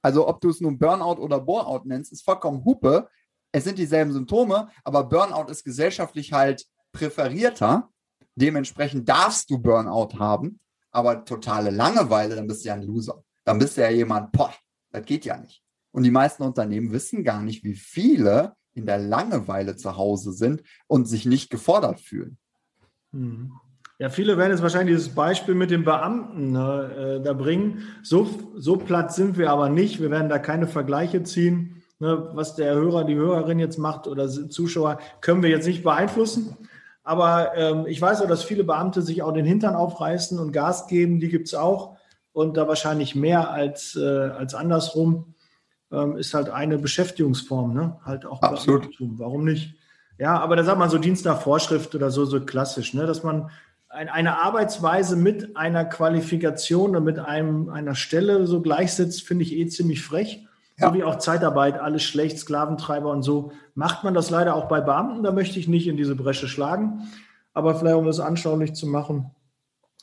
Also 0.00 0.26
ob 0.26 0.40
du 0.40 0.48
es 0.48 0.62
nun 0.62 0.78
Burnout 0.78 1.20
oder 1.20 1.40
Boreout 1.40 1.82
nennst, 1.84 2.10
ist 2.10 2.22
vollkommen 2.22 2.64
Hupe. 2.64 3.10
Es 3.52 3.64
sind 3.64 3.78
dieselben 3.78 4.14
Symptome, 4.14 4.70
aber 4.82 5.04
Burnout 5.04 5.50
ist 5.50 5.62
gesellschaftlich 5.62 6.32
halt 6.32 6.66
präferierter. 6.92 7.90
Dementsprechend 8.36 9.08
darfst 9.08 9.50
du 9.50 9.58
Burnout 9.58 10.18
haben, 10.18 10.58
aber 10.90 11.24
totale 11.24 11.70
Langeweile, 11.70 12.36
dann 12.36 12.46
bist 12.46 12.64
du 12.64 12.68
ja 12.68 12.74
ein 12.74 12.82
Loser. 12.82 13.22
Dann 13.44 13.58
bist 13.58 13.76
du 13.76 13.82
ja 13.82 13.90
jemand, 13.90 14.32
boah, 14.32 14.52
das 14.90 15.04
geht 15.04 15.24
ja 15.24 15.36
nicht. 15.36 15.62
Und 15.92 16.02
die 16.02 16.10
meisten 16.10 16.42
Unternehmen 16.42 16.92
wissen 16.92 17.22
gar 17.22 17.42
nicht, 17.42 17.62
wie 17.62 17.74
viele 17.74 18.54
in 18.74 18.86
der 18.86 18.98
Langeweile 18.98 19.76
zu 19.76 19.96
Hause 19.96 20.32
sind 20.32 20.62
und 20.86 21.06
sich 21.06 21.26
nicht 21.26 21.50
gefordert 21.50 22.00
fühlen. 22.00 22.38
Mhm. 23.12 23.52
Ja, 24.00 24.08
viele 24.08 24.36
werden 24.36 24.50
jetzt 24.50 24.62
wahrscheinlich 24.62 24.96
dieses 24.96 25.14
Beispiel 25.14 25.54
mit 25.54 25.70
den 25.70 25.84
Beamten 25.84 26.50
ne, 26.50 27.18
äh, 27.20 27.22
da 27.22 27.32
bringen. 27.32 27.84
So, 28.02 28.28
so 28.56 28.76
platt 28.76 29.14
sind 29.14 29.38
wir 29.38 29.50
aber 29.50 29.68
nicht. 29.68 30.00
Wir 30.00 30.10
werden 30.10 30.28
da 30.28 30.40
keine 30.40 30.66
Vergleiche 30.66 31.22
ziehen. 31.22 31.82
Ne, 32.00 32.30
was 32.32 32.56
der 32.56 32.74
Hörer, 32.74 33.04
die 33.04 33.14
Hörerin 33.14 33.60
jetzt 33.60 33.78
macht 33.78 34.08
oder 34.08 34.28
Zuschauer, 34.28 34.98
können 35.20 35.44
wir 35.44 35.50
jetzt 35.50 35.66
nicht 35.66 35.84
beeinflussen. 35.84 36.56
Aber 37.04 37.56
ähm, 37.56 37.86
ich 37.86 38.00
weiß 38.00 38.22
auch, 38.22 38.28
dass 38.28 38.42
viele 38.42 38.64
Beamte 38.64 39.02
sich 39.02 39.22
auch 39.22 39.32
den 39.32 39.44
Hintern 39.44 39.76
aufreißen 39.76 40.38
und 40.38 40.52
Gas 40.52 40.86
geben. 40.88 41.20
Die 41.20 41.28
gibt 41.28 41.46
es 41.46 41.54
auch. 41.54 41.96
Und 42.32 42.56
da 42.56 42.66
wahrscheinlich 42.66 43.14
mehr 43.14 43.50
als, 43.50 43.94
äh, 43.94 44.00
als 44.02 44.54
andersrum 44.54 45.34
ähm, 45.92 46.16
ist 46.16 46.34
halt 46.34 46.48
eine 46.48 46.78
Beschäftigungsform, 46.78 47.74
ne? 47.74 48.00
Halt 48.04 48.26
auch 48.26 48.42
Absolut. 48.42 48.88
Warum 48.98 49.44
nicht? 49.44 49.74
Ja, 50.18 50.38
aber 50.40 50.56
da 50.56 50.64
sagt 50.64 50.78
man 50.78 50.90
so 50.90 50.98
Dienst 50.98 51.24
nach 51.24 51.40
Vorschrift 51.40 51.94
oder 51.94 52.10
so, 52.10 52.24
so 52.24 52.40
klassisch, 52.40 52.94
ne? 52.94 53.06
dass 53.06 53.22
man 53.22 53.50
ein, 53.88 54.08
eine 54.08 54.38
Arbeitsweise 54.38 55.16
mit 55.16 55.56
einer 55.56 55.84
Qualifikation 55.84 56.90
oder 56.90 57.00
mit 57.00 57.18
einem, 57.18 57.68
einer 57.68 57.94
Stelle 57.94 58.46
so 58.46 58.62
gleichsetzt, 58.62 59.22
finde 59.22 59.44
ich 59.44 59.52
eh 59.54 59.66
ziemlich 59.66 60.02
frech. 60.02 60.46
Ja. 60.78 60.88
So 60.88 60.94
wie 60.94 61.04
auch 61.04 61.18
Zeitarbeit, 61.18 61.78
alles 61.78 62.02
schlecht, 62.02 62.38
Sklaventreiber 62.38 63.10
und 63.10 63.22
so. 63.22 63.52
Macht 63.74 64.02
man 64.02 64.14
das 64.14 64.30
leider 64.30 64.54
auch 64.56 64.68
bei 64.68 64.80
Beamten, 64.80 65.22
da 65.22 65.32
möchte 65.32 65.58
ich 65.58 65.68
nicht 65.68 65.86
in 65.86 65.96
diese 65.96 66.16
Bresche 66.16 66.48
schlagen. 66.48 67.08
Aber 67.52 67.76
vielleicht, 67.76 67.96
um 67.96 68.06
das 68.06 68.18
anschaulich 68.18 68.74
zu 68.74 68.86
machen, 68.86 69.30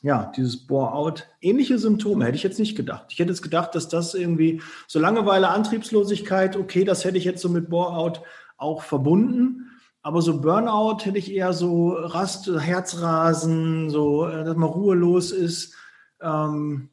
ja, 0.02 0.32
dieses 0.36 0.66
Bore-out, 0.66 1.28
ähnliche 1.40 1.78
Symptome 1.78 2.24
hätte 2.24 2.36
ich 2.36 2.42
jetzt 2.42 2.58
nicht 2.58 2.74
gedacht. 2.74 3.06
Ich 3.10 3.18
hätte 3.20 3.30
jetzt 3.30 3.42
gedacht, 3.42 3.74
dass 3.74 3.88
das 3.88 4.14
irgendwie 4.14 4.60
so 4.88 4.98
Langeweile, 4.98 5.48
Antriebslosigkeit, 5.48 6.56
okay, 6.56 6.84
das 6.84 7.04
hätte 7.04 7.18
ich 7.18 7.24
jetzt 7.24 7.40
so 7.40 7.48
mit 7.48 7.70
Bore-out 7.70 8.22
auch 8.56 8.82
verbunden. 8.82 9.70
Aber 10.02 10.20
so 10.20 10.40
Burnout 10.40 11.04
hätte 11.04 11.18
ich 11.18 11.32
eher 11.32 11.52
so 11.52 11.90
Rast, 11.90 12.48
Herzrasen, 12.48 13.90
so, 13.90 14.26
äh, 14.26 14.42
dass 14.42 14.56
man 14.56 14.70
ruhelos 14.70 15.30
ist. 15.30 15.76
Ähm, 16.20 16.88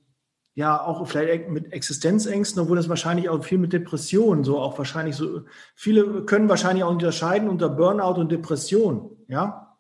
ja, 0.60 0.84
auch 0.84 1.08
vielleicht 1.08 1.48
mit 1.48 1.72
Existenzängsten, 1.72 2.62
obwohl 2.62 2.76
das 2.76 2.90
wahrscheinlich 2.90 3.30
auch 3.30 3.42
viel 3.42 3.58
mit 3.58 3.72
Depressionen, 3.72 4.44
so 4.44 4.60
auch 4.60 4.78
wahrscheinlich 4.78 5.16
so, 5.16 5.44
viele 5.74 6.26
können 6.26 6.50
wahrscheinlich 6.50 6.84
auch 6.84 6.92
unterscheiden 6.92 7.48
unter 7.48 7.70
Burnout 7.70 8.20
und 8.20 8.30
Depression, 8.30 9.10
ja. 9.30 9.78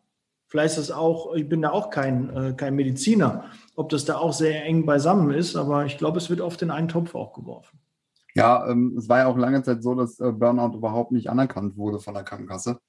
Vielleicht 0.47 0.77
ist 0.77 0.89
das 0.89 0.95
auch, 0.95 1.35
ich 1.35 1.49
bin 1.49 1.61
da 1.61 1.71
auch 1.71 1.89
kein, 1.89 2.29
äh, 2.33 2.53
kein 2.53 2.75
Mediziner, 2.75 3.43
ob 3.75 3.89
das 3.89 4.05
da 4.05 4.19
auch 4.19 4.31
sehr 4.31 4.63
eng 4.63 4.85
beisammen 4.85 5.31
ist, 5.31 5.57
aber 5.57 5.85
ich 5.85 5.97
glaube, 5.97 6.17
es 6.17 6.29
wird 6.29 6.39
oft 6.39 6.61
in 6.61 6.71
einen 6.71 6.87
Topf 6.87 7.13
auch 7.13 7.33
geworfen. 7.33 7.77
Ja, 8.33 8.65
ähm, 8.69 8.95
es 8.97 9.09
war 9.09 9.17
ja 9.17 9.27
auch 9.27 9.37
lange 9.37 9.61
Zeit 9.63 9.83
so, 9.83 9.95
dass 9.95 10.21
äh, 10.21 10.31
Burnout 10.31 10.77
überhaupt 10.77 11.11
nicht 11.11 11.29
anerkannt 11.29 11.75
wurde 11.75 11.99
von 11.99 12.13
der 12.13 12.23
Krankenkasse. 12.23 12.79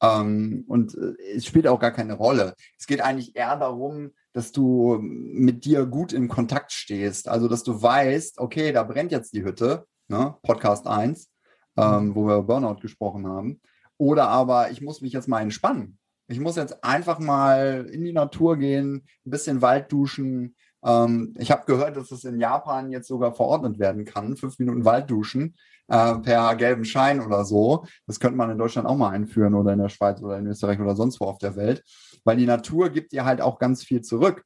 Ähm, 0.00 0.64
und 0.68 0.96
äh, 0.96 1.14
es 1.34 1.44
spielt 1.44 1.66
auch 1.66 1.80
gar 1.80 1.90
keine 1.90 2.14
Rolle. 2.14 2.54
Es 2.78 2.86
geht 2.86 3.00
eigentlich 3.00 3.34
eher 3.34 3.56
darum, 3.56 4.12
dass 4.32 4.52
du 4.52 4.98
mit 5.00 5.64
dir 5.64 5.86
gut 5.86 6.12
in 6.12 6.28
Kontakt 6.28 6.72
stehst. 6.72 7.28
Also, 7.28 7.48
dass 7.48 7.62
du 7.62 7.82
weißt, 7.82 8.38
okay, 8.38 8.72
da 8.72 8.82
brennt 8.82 9.12
jetzt 9.12 9.34
die 9.34 9.44
Hütte, 9.44 9.86
ne? 10.08 10.36
Podcast 10.42 10.86
1, 10.86 11.30
ähm, 11.76 12.14
wo 12.14 12.26
wir 12.26 12.42
Burnout 12.42 12.80
gesprochen 12.80 13.26
haben. 13.26 13.60
Oder 13.98 14.28
aber 14.28 14.70
ich 14.70 14.80
muss 14.80 15.00
mich 15.00 15.12
jetzt 15.12 15.28
mal 15.28 15.40
entspannen. 15.40 15.98
Ich 16.28 16.40
muss 16.40 16.56
jetzt 16.56 16.82
einfach 16.82 17.18
mal 17.18 17.86
in 17.92 18.04
die 18.04 18.12
Natur 18.12 18.56
gehen, 18.56 19.06
ein 19.26 19.30
bisschen 19.30 19.60
Wald 19.60 19.92
duschen. 19.92 20.56
Ähm, 20.84 21.34
ich 21.38 21.50
habe 21.50 21.66
gehört, 21.66 21.96
dass 21.96 22.10
es 22.10 22.24
in 22.24 22.40
Japan 22.40 22.90
jetzt 22.90 23.08
sogar 23.08 23.34
verordnet 23.34 23.78
werden 23.78 24.04
kann, 24.04 24.36
fünf 24.36 24.58
Minuten 24.58 24.84
Wald 24.84 25.10
duschen 25.10 25.54
äh, 25.88 26.14
per 26.16 26.56
gelben 26.56 26.84
Schein 26.84 27.20
oder 27.20 27.44
so. 27.44 27.84
Das 28.06 28.18
könnte 28.18 28.36
man 28.36 28.50
in 28.50 28.58
Deutschland 28.58 28.88
auch 28.88 28.96
mal 28.96 29.10
einführen 29.10 29.54
oder 29.54 29.72
in 29.72 29.78
der 29.78 29.88
Schweiz 29.88 30.22
oder 30.22 30.38
in 30.38 30.46
Österreich 30.46 30.80
oder 30.80 30.96
sonst 30.96 31.20
wo 31.20 31.26
auf 31.26 31.38
der 31.38 31.56
Welt, 31.56 31.82
weil 32.24 32.36
die 32.36 32.46
Natur 32.46 32.90
gibt 32.90 33.12
dir 33.12 33.24
halt 33.24 33.40
auch 33.40 33.58
ganz 33.58 33.82
viel 33.82 34.02
zurück. 34.02 34.44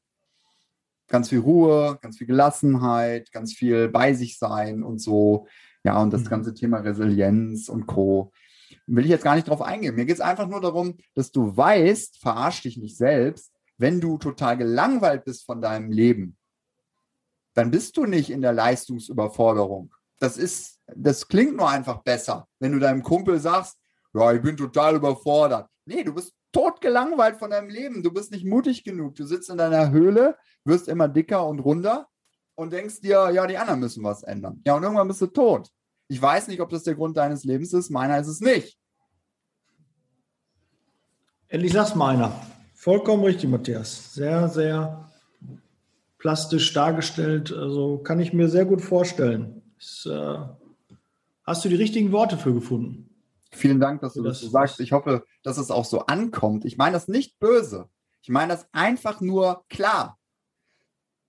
Ganz 1.09 1.29
viel 1.29 1.39
Ruhe, 1.39 1.99
ganz 2.03 2.19
viel 2.19 2.27
Gelassenheit, 2.27 3.31
ganz 3.31 3.53
viel 3.53 3.89
bei 3.89 4.13
sich 4.13 4.39
sein 4.39 4.83
und 4.83 4.99
so. 4.99 5.47
Ja, 5.85 6.03
und 6.03 6.13
das 6.13 6.25
mhm. 6.25 6.29
ganze 6.29 6.55
Thema 6.55 6.79
Resilienz 6.79 7.69
und 7.69 7.87
Co 7.87 8.33
will 8.87 9.05
ich 9.05 9.11
jetzt 9.11 9.25
gar 9.25 9.35
nicht 9.35 9.49
drauf 9.49 9.63
eingehen. 9.63 9.95
Mir 9.95 10.07
geht 10.07 10.17
es 10.17 10.21
einfach 10.21 10.47
nur 10.47 10.61
darum, 10.61 10.97
dass 11.15 11.33
du 11.33 11.57
weißt, 11.57 12.19
verarsch 12.19 12.63
dich 12.63 12.77
nicht 12.77 12.97
selbst, 12.97 13.53
wenn 13.79 14.01
du 14.01 14.19
total 14.19 14.57
gelangweilt 14.57 15.25
bist 15.25 15.45
von 15.45 15.61
deinem 15.61 15.91
Leben, 15.91 16.37
dann 17.55 17.71
bist 17.71 17.97
du 17.97 18.07
nicht 18.07 18.31
in 18.31 18.43
der 18.43 18.53
Leistungsüberforderung. 18.53 19.93
Das 20.19 20.37
ist, 20.39 20.81
das 20.95 21.29
klingt 21.29 21.57
nur 21.57 21.69
einfach 21.69 22.03
besser, 22.03 22.47
wenn 22.59 22.73
du 22.73 22.79
deinem 22.79 23.03
Kumpel 23.03 23.39
sagst, 23.39 23.77
ja, 24.15 24.33
ich 24.33 24.41
bin 24.41 24.57
total 24.57 24.97
überfordert. 24.97 25.69
Nee, 25.85 26.05
du 26.05 26.15
bist 26.15 26.35
totgelangweilt 26.53 27.37
von 27.37 27.51
deinem 27.51 27.69
Leben. 27.69 28.03
Du 28.03 28.13
bist 28.13 28.31
nicht 28.31 28.45
mutig 28.45 28.85
genug. 28.85 29.15
Du 29.15 29.25
sitzt 29.25 29.51
in 29.51 29.59
deiner 29.59 29.91
Höhle, 29.91 30.37
wirst 30.65 30.89
immer 30.89 31.09
dicker 31.09 31.47
und 31.47 31.61
runder 31.61 32.09
und 32.55 32.73
denkst 32.73 33.01
dir, 33.01 33.31
ja, 33.31 33.47
die 33.47 33.59
anderen 33.59 33.81
müssen 33.81 34.03
was 34.03 34.23
ändern. 34.23 34.63
Ja, 34.67 34.75
und 34.77 34.83
irgendwann 34.83 35.09
bist 35.09 35.21
du 35.21 35.27
tot. 35.27 35.69
Ich 36.09 36.21
weiß 36.21 36.49
nicht, 36.49 36.61
ob 36.61 36.71
das 36.71 36.85
der 36.85 36.95
Grund 36.95 37.17
deines 37.17 37.45
Lebens 37.45 37.73
ist. 37.73 37.91
Meiner 37.91 38.19
ist 38.19 38.29
es 38.29 38.41
nicht. 38.41 38.79
Endlich 41.49 41.73
sag's 41.73 41.95
meiner. 41.95 42.33
Vollkommen 42.75 43.25
richtig, 43.25 43.51
Matthias. 43.51 44.15
Sehr, 44.15 44.49
sehr 44.49 45.11
plastisch 46.19 46.73
dargestellt. 46.73 47.53
Also 47.53 47.99
kann 47.99 48.21
ich 48.21 48.33
mir 48.33 48.49
sehr 48.49 48.65
gut 48.65 48.83
vorstellen. 48.83 49.63
Ist, 49.79 50.07
äh, 50.07 50.39
hast 51.45 51.65
du 51.65 51.69
die 51.69 51.77
richtigen 51.77 52.13
Worte 52.13 52.39
für 52.39 52.55
gefunden? 52.55 53.06
Vielen 53.57 53.81
Dank, 53.81 54.03
dass 54.03 54.15
du 54.15 54.23
das, 54.23 54.41
das 54.41 54.47
so 54.47 54.51
sagst. 54.51 54.81
Ich 54.81 54.93
hoffe, 54.93 55.25
dass 55.43 55.57
es 55.57 55.71
auch 55.71 55.87
so 55.87 56.01
ankommt. 56.01 56.65
Ich 56.67 56.77
meine 56.77 56.93
das 56.93 57.09
nicht 57.09 57.39
böse. 57.39 57.89
Ich 58.23 58.29
meine 58.29 58.53
das 58.53 58.69
einfach 58.73 59.21
nur 59.21 59.65
klar. 59.69 60.19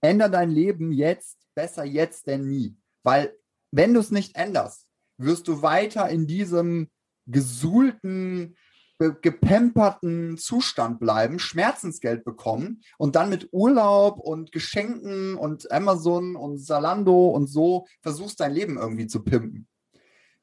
Änder 0.01 0.27
dein 0.27 0.51
Leben 0.51 0.91
jetzt, 0.91 1.37
besser 1.55 1.85
jetzt 1.85 2.27
denn 2.27 2.49
nie. 2.49 2.75
Weil 3.03 3.33
wenn 3.71 3.93
du 3.93 4.01
es 4.01 4.11
nicht 4.11 4.35
änderst, 4.35 4.87
wirst 5.17 5.47
du 5.47 5.61
weiter 5.61 6.09
in 6.09 6.27
diesem 6.27 6.89
gesuhlten, 7.27 8.57
gepemperten 8.99 10.37
Zustand 10.37 10.99
bleiben, 10.99 11.39
Schmerzensgeld 11.39 12.25
bekommen 12.25 12.81
und 12.97 13.15
dann 13.15 13.29
mit 13.29 13.49
Urlaub 13.51 14.19
und 14.19 14.51
Geschenken 14.51 15.35
und 15.35 15.71
Amazon 15.71 16.35
und 16.35 16.57
Salando 16.57 17.27
und 17.29 17.47
so 17.47 17.87
versuchst 18.01 18.39
dein 18.39 18.53
Leben 18.53 18.77
irgendwie 18.77 19.07
zu 19.07 19.23
pimpen. 19.23 19.67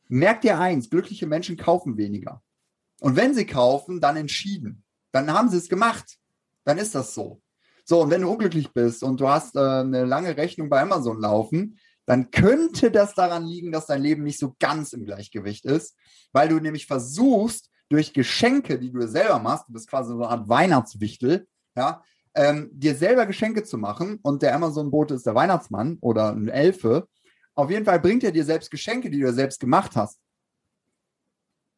Merkt 0.08 0.44
ihr 0.44 0.58
eins, 0.58 0.90
glückliche 0.90 1.26
Menschen 1.26 1.56
kaufen 1.56 1.96
weniger. 1.96 2.42
Und 3.00 3.16
wenn 3.16 3.34
sie 3.34 3.46
kaufen, 3.46 4.00
dann 4.00 4.16
entschieden. 4.16 4.84
Dann 5.12 5.32
haben 5.32 5.49
sie 5.49 5.58
es 5.58 5.68
gemacht. 5.68 6.16
Dann 6.64 6.78
ist 6.78 6.94
das 6.94 7.14
so. 7.14 7.42
So, 7.84 8.02
und 8.02 8.11
wenn 8.11 8.23
du 8.23 8.30
unglücklich 8.30 8.73
bist 8.73 9.02
und 9.02 9.20
du 9.20 9.28
hast 9.28 9.56
äh, 9.56 9.61
eine 9.61 10.04
lange 10.04 10.37
Rechnung 10.37 10.70
bei 10.70 10.80
Amazon 10.80 11.20
laufen, 11.20 11.78
dann 12.06 12.30
könnte 12.30 12.90
das 12.90 13.14
daran 13.14 13.46
liegen, 13.46 13.73
dass 13.73 13.87
dein 13.87 14.02
Leben 14.02 14.25
nicht 14.25 14.38
so 14.38 14.54
ganz 14.58 14.92
im 14.92 15.04
Gleichgewicht 15.04 15.64
ist, 15.64 15.96
weil 16.32 16.49
du 16.49 16.58
nämlich 16.61 16.87
versuchst, 16.87 17.70
durch 17.88 18.12
Geschenke, 18.12 18.78
die 18.78 18.90
du 18.90 19.06
selber 19.06 19.38
machst, 19.38 19.68
du 19.68 19.73
bist 19.73 19.88
quasi 19.88 20.08
so 20.08 20.16
eine 20.16 20.28
Art 20.28 20.49
Weihnachtswichtel, 20.49 21.46
ja, 21.76 22.02
ähm, 22.34 22.70
dir 22.73 22.94
selber 22.94 23.26
Geschenke 23.26 23.62
zu 23.62 23.78
machen 23.78 24.18
und 24.23 24.42
der 24.42 24.54
Amazon-Bote 24.54 25.14
ist 25.14 25.26
der 25.26 25.34
Weihnachtsmann 25.34 25.99
oder 26.00 26.32
ein 26.32 26.49
Elfe. 26.49 27.06
Auf 27.54 27.70
jeden 27.70 27.84
Fall 27.84 28.00
bringt 28.00 28.25
er 28.25 28.32
dir 28.32 28.44
selbst 28.44 28.70
Geschenke, 28.70 29.11
die 29.11 29.20
du 29.20 29.32
selbst 29.32 29.61
gemacht 29.61 29.94
hast. 29.94 30.18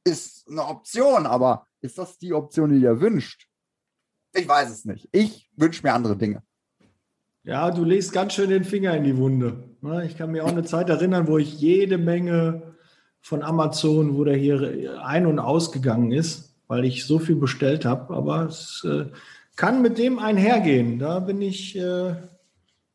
Ist 0.05 0.49
eine 0.49 0.65
Option, 0.65 1.27
aber 1.27 1.67
ist 1.81 1.99
das 1.99 2.19
die 2.19 2.33
Option, 2.33 2.71
die 2.71 2.81
dir 2.81 3.01
wünscht? 3.01 3.49
Ich 4.33 4.49
weiß 4.49 4.71
es 4.71 4.85
nicht. 4.85 5.09
Ich 5.13 5.51
wünsche 5.57 5.83
mir 5.83 5.93
andere 5.93 6.17
Dinge. 6.17 6.43
Ja, 7.45 7.71
du 7.71 7.85
legst 7.85 8.13
ganz 8.13 8.35
schön 8.35 8.51
den 8.51 8.65
Finger 8.65 8.97
in 8.97 9.05
die 9.05 9.17
Wunde. 9.17 9.65
Ne, 9.81 10.05
ich 10.05 10.17
kann 10.17 10.33
mir 10.33 10.45
auch 10.45 10.49
eine 10.49 10.65
Zeit 10.65 10.89
erinnern, 10.89 11.29
wo 11.29 11.39
ich 11.39 11.61
jede 11.61 11.97
Menge 11.97 12.75
von 13.21 13.43
Amazon, 13.43 14.17
wo 14.17 14.25
der 14.25 14.37
hier 14.37 15.01
ein- 15.05 15.27
und 15.27 15.39
ausgegangen 15.39 16.13
ist, 16.13 16.55
weil 16.67 16.85
ich 16.85 17.05
so 17.05 17.19
viel 17.19 17.37
bestellt 17.37 17.85
habe. 17.85 18.15
Aber 18.15 18.47
es 18.47 18.85
äh, 18.85 19.07
kann 19.55 19.83
mit 19.83 19.99
dem 19.99 20.19
einhergehen. 20.19 20.99
Da 20.99 21.21
bin 21.21 21.41
ich 21.41 21.77
äh, 21.77 22.11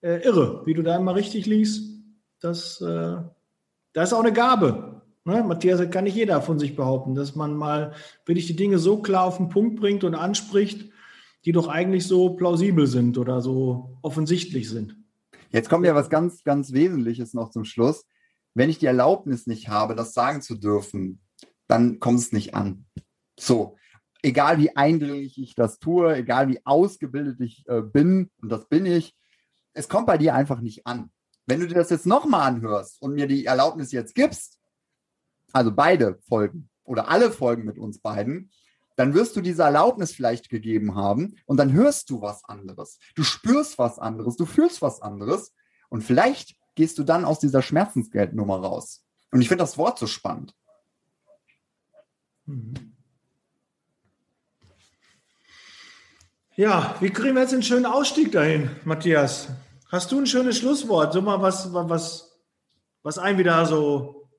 äh, 0.01 0.17
irre, 0.23 0.65
wie 0.65 0.73
du 0.73 0.83
da 0.83 0.97
immer 0.97 1.15
richtig 1.15 1.45
liest. 1.45 1.90
Das, 2.41 2.81
äh, 2.81 3.17
das 3.93 4.09
ist 4.09 4.13
auch 4.13 4.23
eine 4.23 4.33
Gabe. 4.33 5.01
Ne? 5.23 5.43
Matthias, 5.43 5.79
das 5.79 5.91
kann 5.91 6.03
nicht 6.03 6.15
jeder 6.15 6.41
von 6.41 6.59
sich 6.59 6.75
behaupten, 6.75 7.15
dass 7.15 7.35
man 7.35 7.55
mal 7.55 7.93
wirklich 8.25 8.47
die 8.47 8.55
Dinge 8.55 8.79
so 8.79 9.01
klar 9.01 9.23
auf 9.25 9.37
den 9.37 9.49
Punkt 9.49 9.79
bringt 9.79 10.03
und 10.03 10.15
anspricht, 10.15 10.91
die 11.45 11.51
doch 11.51 11.67
eigentlich 11.67 12.07
so 12.07 12.31
plausibel 12.31 12.87
sind 12.87 13.17
oder 13.17 13.41
so 13.41 13.97
offensichtlich 14.01 14.69
sind. 14.69 14.95
Jetzt 15.51 15.69
kommt 15.69 15.85
ja 15.85 15.95
was 15.95 16.09
ganz, 16.09 16.43
ganz 16.43 16.71
Wesentliches 16.71 17.33
noch 17.33 17.51
zum 17.51 17.65
Schluss. 17.65 18.05
Wenn 18.53 18.69
ich 18.69 18.79
die 18.79 18.85
Erlaubnis 18.85 19.47
nicht 19.47 19.69
habe, 19.69 19.95
das 19.95 20.13
sagen 20.13 20.41
zu 20.41 20.55
dürfen, 20.55 21.21
dann 21.67 21.99
kommt 21.99 22.19
es 22.19 22.31
nicht 22.31 22.55
an. 22.55 22.85
So, 23.39 23.77
egal 24.23 24.57
wie 24.57 24.75
eindringlich 24.75 25.41
ich 25.41 25.55
das 25.55 25.79
tue, 25.79 26.15
egal 26.15 26.47
wie 26.47 26.65
ausgebildet 26.65 27.39
ich 27.39 27.63
äh, 27.67 27.81
bin, 27.81 28.29
und 28.41 28.51
das 28.51 28.67
bin 28.67 28.85
ich, 28.85 29.15
es 29.73 29.87
kommt 29.87 30.07
bei 30.07 30.17
dir 30.17 30.35
einfach 30.35 30.61
nicht 30.61 30.85
an. 30.85 31.11
Wenn 31.51 31.59
du 31.59 31.67
dir 31.67 31.75
das 31.75 31.89
jetzt 31.89 32.05
nochmal 32.05 32.47
anhörst 32.47 33.01
und 33.01 33.13
mir 33.13 33.27
die 33.27 33.45
Erlaubnis 33.45 33.91
jetzt 33.91 34.15
gibst, 34.15 34.57
also 35.51 35.69
beide 35.69 36.17
Folgen 36.29 36.69
oder 36.85 37.09
alle 37.09 37.29
Folgen 37.29 37.65
mit 37.65 37.77
uns 37.77 37.99
beiden, 37.99 38.53
dann 38.95 39.13
wirst 39.13 39.35
du 39.35 39.41
diese 39.41 39.63
Erlaubnis 39.63 40.13
vielleicht 40.13 40.47
gegeben 40.47 40.95
haben 40.95 41.35
und 41.45 41.57
dann 41.57 41.73
hörst 41.73 42.09
du 42.09 42.21
was 42.21 42.45
anderes. 42.45 42.99
Du 43.15 43.23
spürst 43.23 43.77
was 43.77 43.99
anderes, 43.99 44.37
du 44.37 44.45
fühlst 44.45 44.81
was 44.81 45.01
anderes 45.01 45.53
und 45.89 46.03
vielleicht 46.05 46.55
gehst 46.75 46.97
du 46.97 47.03
dann 47.03 47.25
aus 47.25 47.39
dieser 47.39 47.61
Schmerzensgeldnummer 47.61 48.61
raus. 48.61 49.03
Und 49.31 49.41
ich 49.41 49.49
finde 49.49 49.65
das 49.65 49.77
Wort 49.77 49.99
so 49.99 50.07
spannend. 50.07 50.55
Ja, 56.55 56.95
wie 57.01 57.09
kriegen 57.09 57.35
wir 57.35 57.41
jetzt 57.41 57.51
einen 57.51 57.61
schönen 57.61 57.85
Ausstieg 57.85 58.31
dahin, 58.31 58.69
Matthias? 58.85 59.49
Hast 59.91 60.09
du 60.09 60.19
ein 60.19 60.25
schönes 60.25 60.57
Schlusswort? 60.57 61.11
So 61.11 61.21
mal 61.21 61.41
was, 61.41 61.73
was, 61.73 62.31
was 63.03 63.17
ein 63.17 63.37
wieder 63.37 63.65
so, 63.65 64.29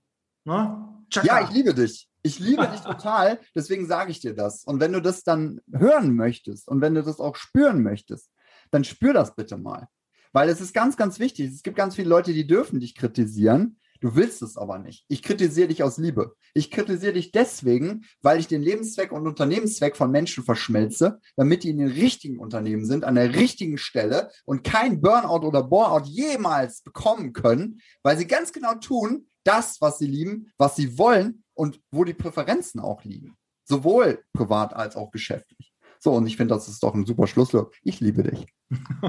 ne? 0.45 0.89
Chaka. 1.11 1.27
Ja, 1.27 1.45
ich 1.45 1.51
liebe 1.51 1.75
dich. 1.75 2.09
Ich 2.23 2.39
liebe 2.39 2.67
dich 2.69 2.81
total, 2.85 3.39
deswegen 3.55 3.87
sage 3.87 4.13
ich 4.13 4.21
dir 4.21 4.35
das. 4.35 4.65
Und 4.65 4.81
wenn 4.81 4.95
du 4.95 5.03
das 5.03 5.25
dann 5.25 5.61
hören 5.71 6.17
möchtest 6.17 6.69
und 6.69 6.81
wenn 6.81 6.95
du 6.95 7.03
das 7.03 7.21
auch 7.21 7.37
spüren 7.37 7.83
möchtest, 7.83 8.31
dann 8.71 8.83
spür 8.85 9.13
das 9.13 9.35
bitte 9.35 9.59
mal. 9.59 9.89
Weil 10.33 10.49
es 10.49 10.63
ist 10.63 10.73
ganz, 10.73 10.97
ganz 10.97 11.19
wichtig. 11.19 11.53
Es 11.53 11.63
gibt 11.63 11.77
ganz 11.77 11.97
viele 11.97 12.09
Leute, 12.09 12.33
die 12.33 12.47
dürfen 12.47 12.81
dich 12.81 12.95
kritisieren. 12.95 13.79
Du 14.03 14.17
willst 14.17 14.43
es 14.43 14.57
aber 14.57 14.81
nicht. 14.81 15.05
Ich 15.07 15.23
kritisiere 15.23 15.69
dich 15.69 15.85
aus 15.85 15.97
Liebe. 15.97 16.35
Ich 16.55 16.73
kritisiere 16.73 17.13
dich 17.13 17.31
deswegen, 17.31 18.05
weil 18.21 18.41
ich 18.41 18.49
den 18.49 18.61
Lebenszweck 18.61 19.13
und 19.13 19.29
Unternehmenszweck 19.29 19.97
von 19.97 20.11
Menschen 20.11 20.43
verschmelze, 20.43 21.21
damit 21.37 21.63
die 21.63 21.71
in 21.71 21.79
den 21.79 21.93
richtigen 21.93 22.41
Unternehmen 22.41 22.85
sind, 22.85 23.05
an 23.05 23.15
der 23.15 23.33
richtigen 23.33 23.79
Stelle 23.79 24.33
und 24.45 24.65
kein 24.65 25.01
Burnout 25.01 25.47
oder 25.47 25.63
Boreout 25.63 26.07
jemals 26.07 26.83
bekommen 26.83 27.33
können, 27.33 27.81
weil 28.03 28.19
sie 28.19 28.27
ganz 28.27 28.53
genau 28.53 28.75
tun, 28.75 29.29
das, 29.45 29.81
was 29.81 29.99
sie 29.99 30.09
lieben, 30.09 30.53
was 30.59 30.75
sie 30.75 30.99
wollen 30.99 31.45
und 31.55 31.81
wo 31.93 32.03
die 32.03 32.15
Präferenzen 32.15 32.81
auch 32.81 33.05
liegen. 33.05 33.37
Sowohl 33.63 34.25
privat 34.33 34.75
als 34.75 34.97
auch 34.97 35.13
geschäftlich. 35.13 35.73
So, 36.01 36.11
und 36.15 36.27
ich 36.27 36.37
finde, 36.37 36.55
das 36.55 36.67
ist 36.67 36.83
doch 36.83 36.95
ein 36.95 37.07
super 37.07 37.29
Schlusswort. 37.29 37.73
Ich 37.85 38.01
liebe 38.01 38.25
dich. 38.25 38.47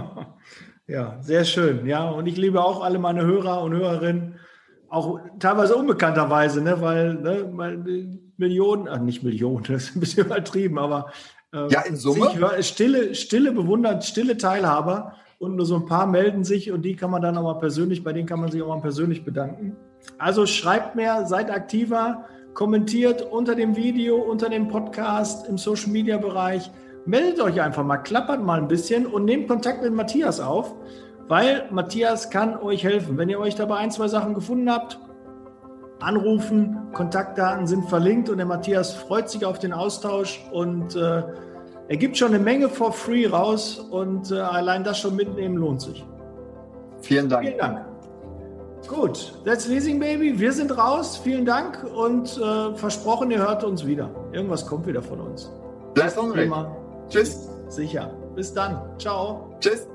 ja, 0.87 1.19
sehr 1.23 1.45
schön. 1.45 1.87
Ja, 1.87 2.11
und 2.11 2.27
ich 2.27 2.37
liebe 2.37 2.63
auch 2.63 2.83
alle 2.83 2.99
meine 2.99 3.25
Hörer 3.25 3.63
und 3.63 3.73
Hörerinnen, 3.73 4.39
auch 4.93 5.19
teilweise 5.39 5.75
unbekannterweise, 5.75 6.61
ne, 6.61 6.79
weil, 6.79 7.15
ne, 7.15 8.19
Millionen, 8.37 8.87
ach, 8.87 8.99
nicht 8.99 9.23
Millionen, 9.23 9.63
das 9.67 9.85
ist 9.85 9.95
ein 9.95 9.99
bisschen 9.99 10.25
übertrieben, 10.25 10.77
aber 10.77 11.11
äh, 11.51 11.67
ja, 11.69 11.81
in 11.81 11.95
Summe. 11.95 12.29
Stille, 12.61 13.15
stille 13.15 13.51
bewundert, 13.51 14.03
stille 14.03 14.37
Teilhaber 14.37 15.15
und 15.39 15.55
nur 15.55 15.65
so 15.65 15.75
ein 15.75 15.85
paar 15.85 16.05
melden 16.05 16.43
sich 16.43 16.71
und 16.71 16.83
die 16.83 16.95
kann 16.95 17.09
man 17.09 17.21
dann 17.21 17.37
auch 17.37 17.43
mal 17.43 17.59
persönlich, 17.59 18.03
bei 18.03 18.13
denen 18.13 18.27
kann 18.27 18.39
man 18.39 18.51
sich 18.51 18.61
auch 18.61 18.67
mal 18.67 18.81
persönlich 18.81 19.25
bedanken. 19.25 19.75
Also 20.19 20.45
schreibt 20.45 20.95
mehr, 20.95 21.25
seid 21.25 21.49
aktiver, 21.49 22.25
kommentiert 22.53 23.23
unter 23.23 23.55
dem 23.55 23.75
Video, 23.75 24.17
unter 24.17 24.49
dem 24.49 24.67
Podcast, 24.67 25.47
im 25.47 25.57
Social 25.57 25.89
Media 25.89 26.17
Bereich. 26.17 26.69
Meldet 27.05 27.41
euch 27.41 27.59
einfach 27.61 27.83
mal, 27.83 27.97
klappert 27.97 28.43
mal 28.43 28.59
ein 28.59 28.67
bisschen 28.67 29.07
und 29.07 29.25
nehmt 29.25 29.47
Kontakt 29.47 29.81
mit 29.81 29.93
Matthias 29.93 30.39
auf, 30.39 30.75
weil 31.33 31.65
Matthias 31.71 32.29
kann 32.29 32.55
euch 32.57 32.83
helfen. 32.83 33.17
Wenn 33.17 33.27
ihr 33.27 33.39
euch 33.39 33.55
dabei 33.55 33.77
ein, 33.77 33.89
zwei 33.89 34.07
Sachen 34.07 34.35
gefunden 34.35 34.69
habt, 34.69 34.99
anrufen, 35.99 36.77
Kontaktdaten 36.93 37.65
sind 37.65 37.89
verlinkt 37.89 38.29
und 38.29 38.37
der 38.37 38.45
Matthias 38.45 38.93
freut 38.93 39.31
sich 39.31 39.43
auf 39.43 39.57
den 39.57 39.73
Austausch 39.73 40.45
und 40.51 40.95
äh, 40.95 41.23
er 41.87 41.97
gibt 41.97 42.17
schon 42.17 42.35
eine 42.35 42.37
Menge 42.37 42.69
for 42.69 42.91
free 42.91 43.25
raus 43.25 43.79
und 43.79 44.29
äh, 44.29 44.35
allein 44.35 44.83
das 44.83 44.99
schon 44.99 45.15
mitnehmen 45.15 45.57
lohnt 45.57 45.81
sich. 45.81 46.05
Vielen 47.01 47.29
Dank. 47.29 47.47
Vielen 47.47 47.57
Dank. 47.57 47.85
Gut, 48.87 49.33
that's 49.43 49.67
Leasing 49.67 49.99
Baby. 49.99 50.39
Wir 50.39 50.53
sind 50.53 50.77
raus. 50.77 51.17
Vielen 51.17 51.47
Dank 51.47 51.83
und 51.95 52.37
äh, 52.37 52.75
versprochen, 52.75 53.31
ihr 53.31 53.39
hört 53.39 53.63
uns 53.63 53.87
wieder. 53.87 54.07
Irgendwas 54.33 54.67
kommt 54.67 54.85
wieder 54.85 55.01
von 55.01 55.19
uns. 55.19 55.51
Bleibt 55.95 56.15
hungrig. 56.15 56.51
Tschüss. 57.09 57.49
Sicher. 57.69 58.11
Bis 58.35 58.53
dann. 58.53 58.79
Ciao. 58.99 59.49
Tschüss. 59.59 59.92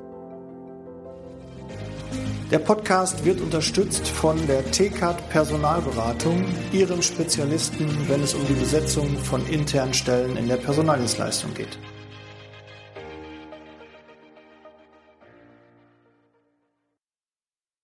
Der 2.50 2.60
Podcast 2.60 3.26
wird 3.26 3.42
unterstützt 3.42 4.08
von 4.08 4.46
der 4.46 4.64
TCAT 4.70 5.28
Personalberatung, 5.28 6.46
ihrem 6.72 7.02
Spezialisten, 7.02 7.86
wenn 8.08 8.22
es 8.22 8.32
um 8.32 8.46
die 8.46 8.54
Besetzung 8.54 9.18
von 9.18 9.46
internen 9.48 9.92
Stellen 9.92 10.34
in 10.38 10.48
der 10.48 10.56
Personaldienstleistung 10.56 11.52
geht. 11.52 11.78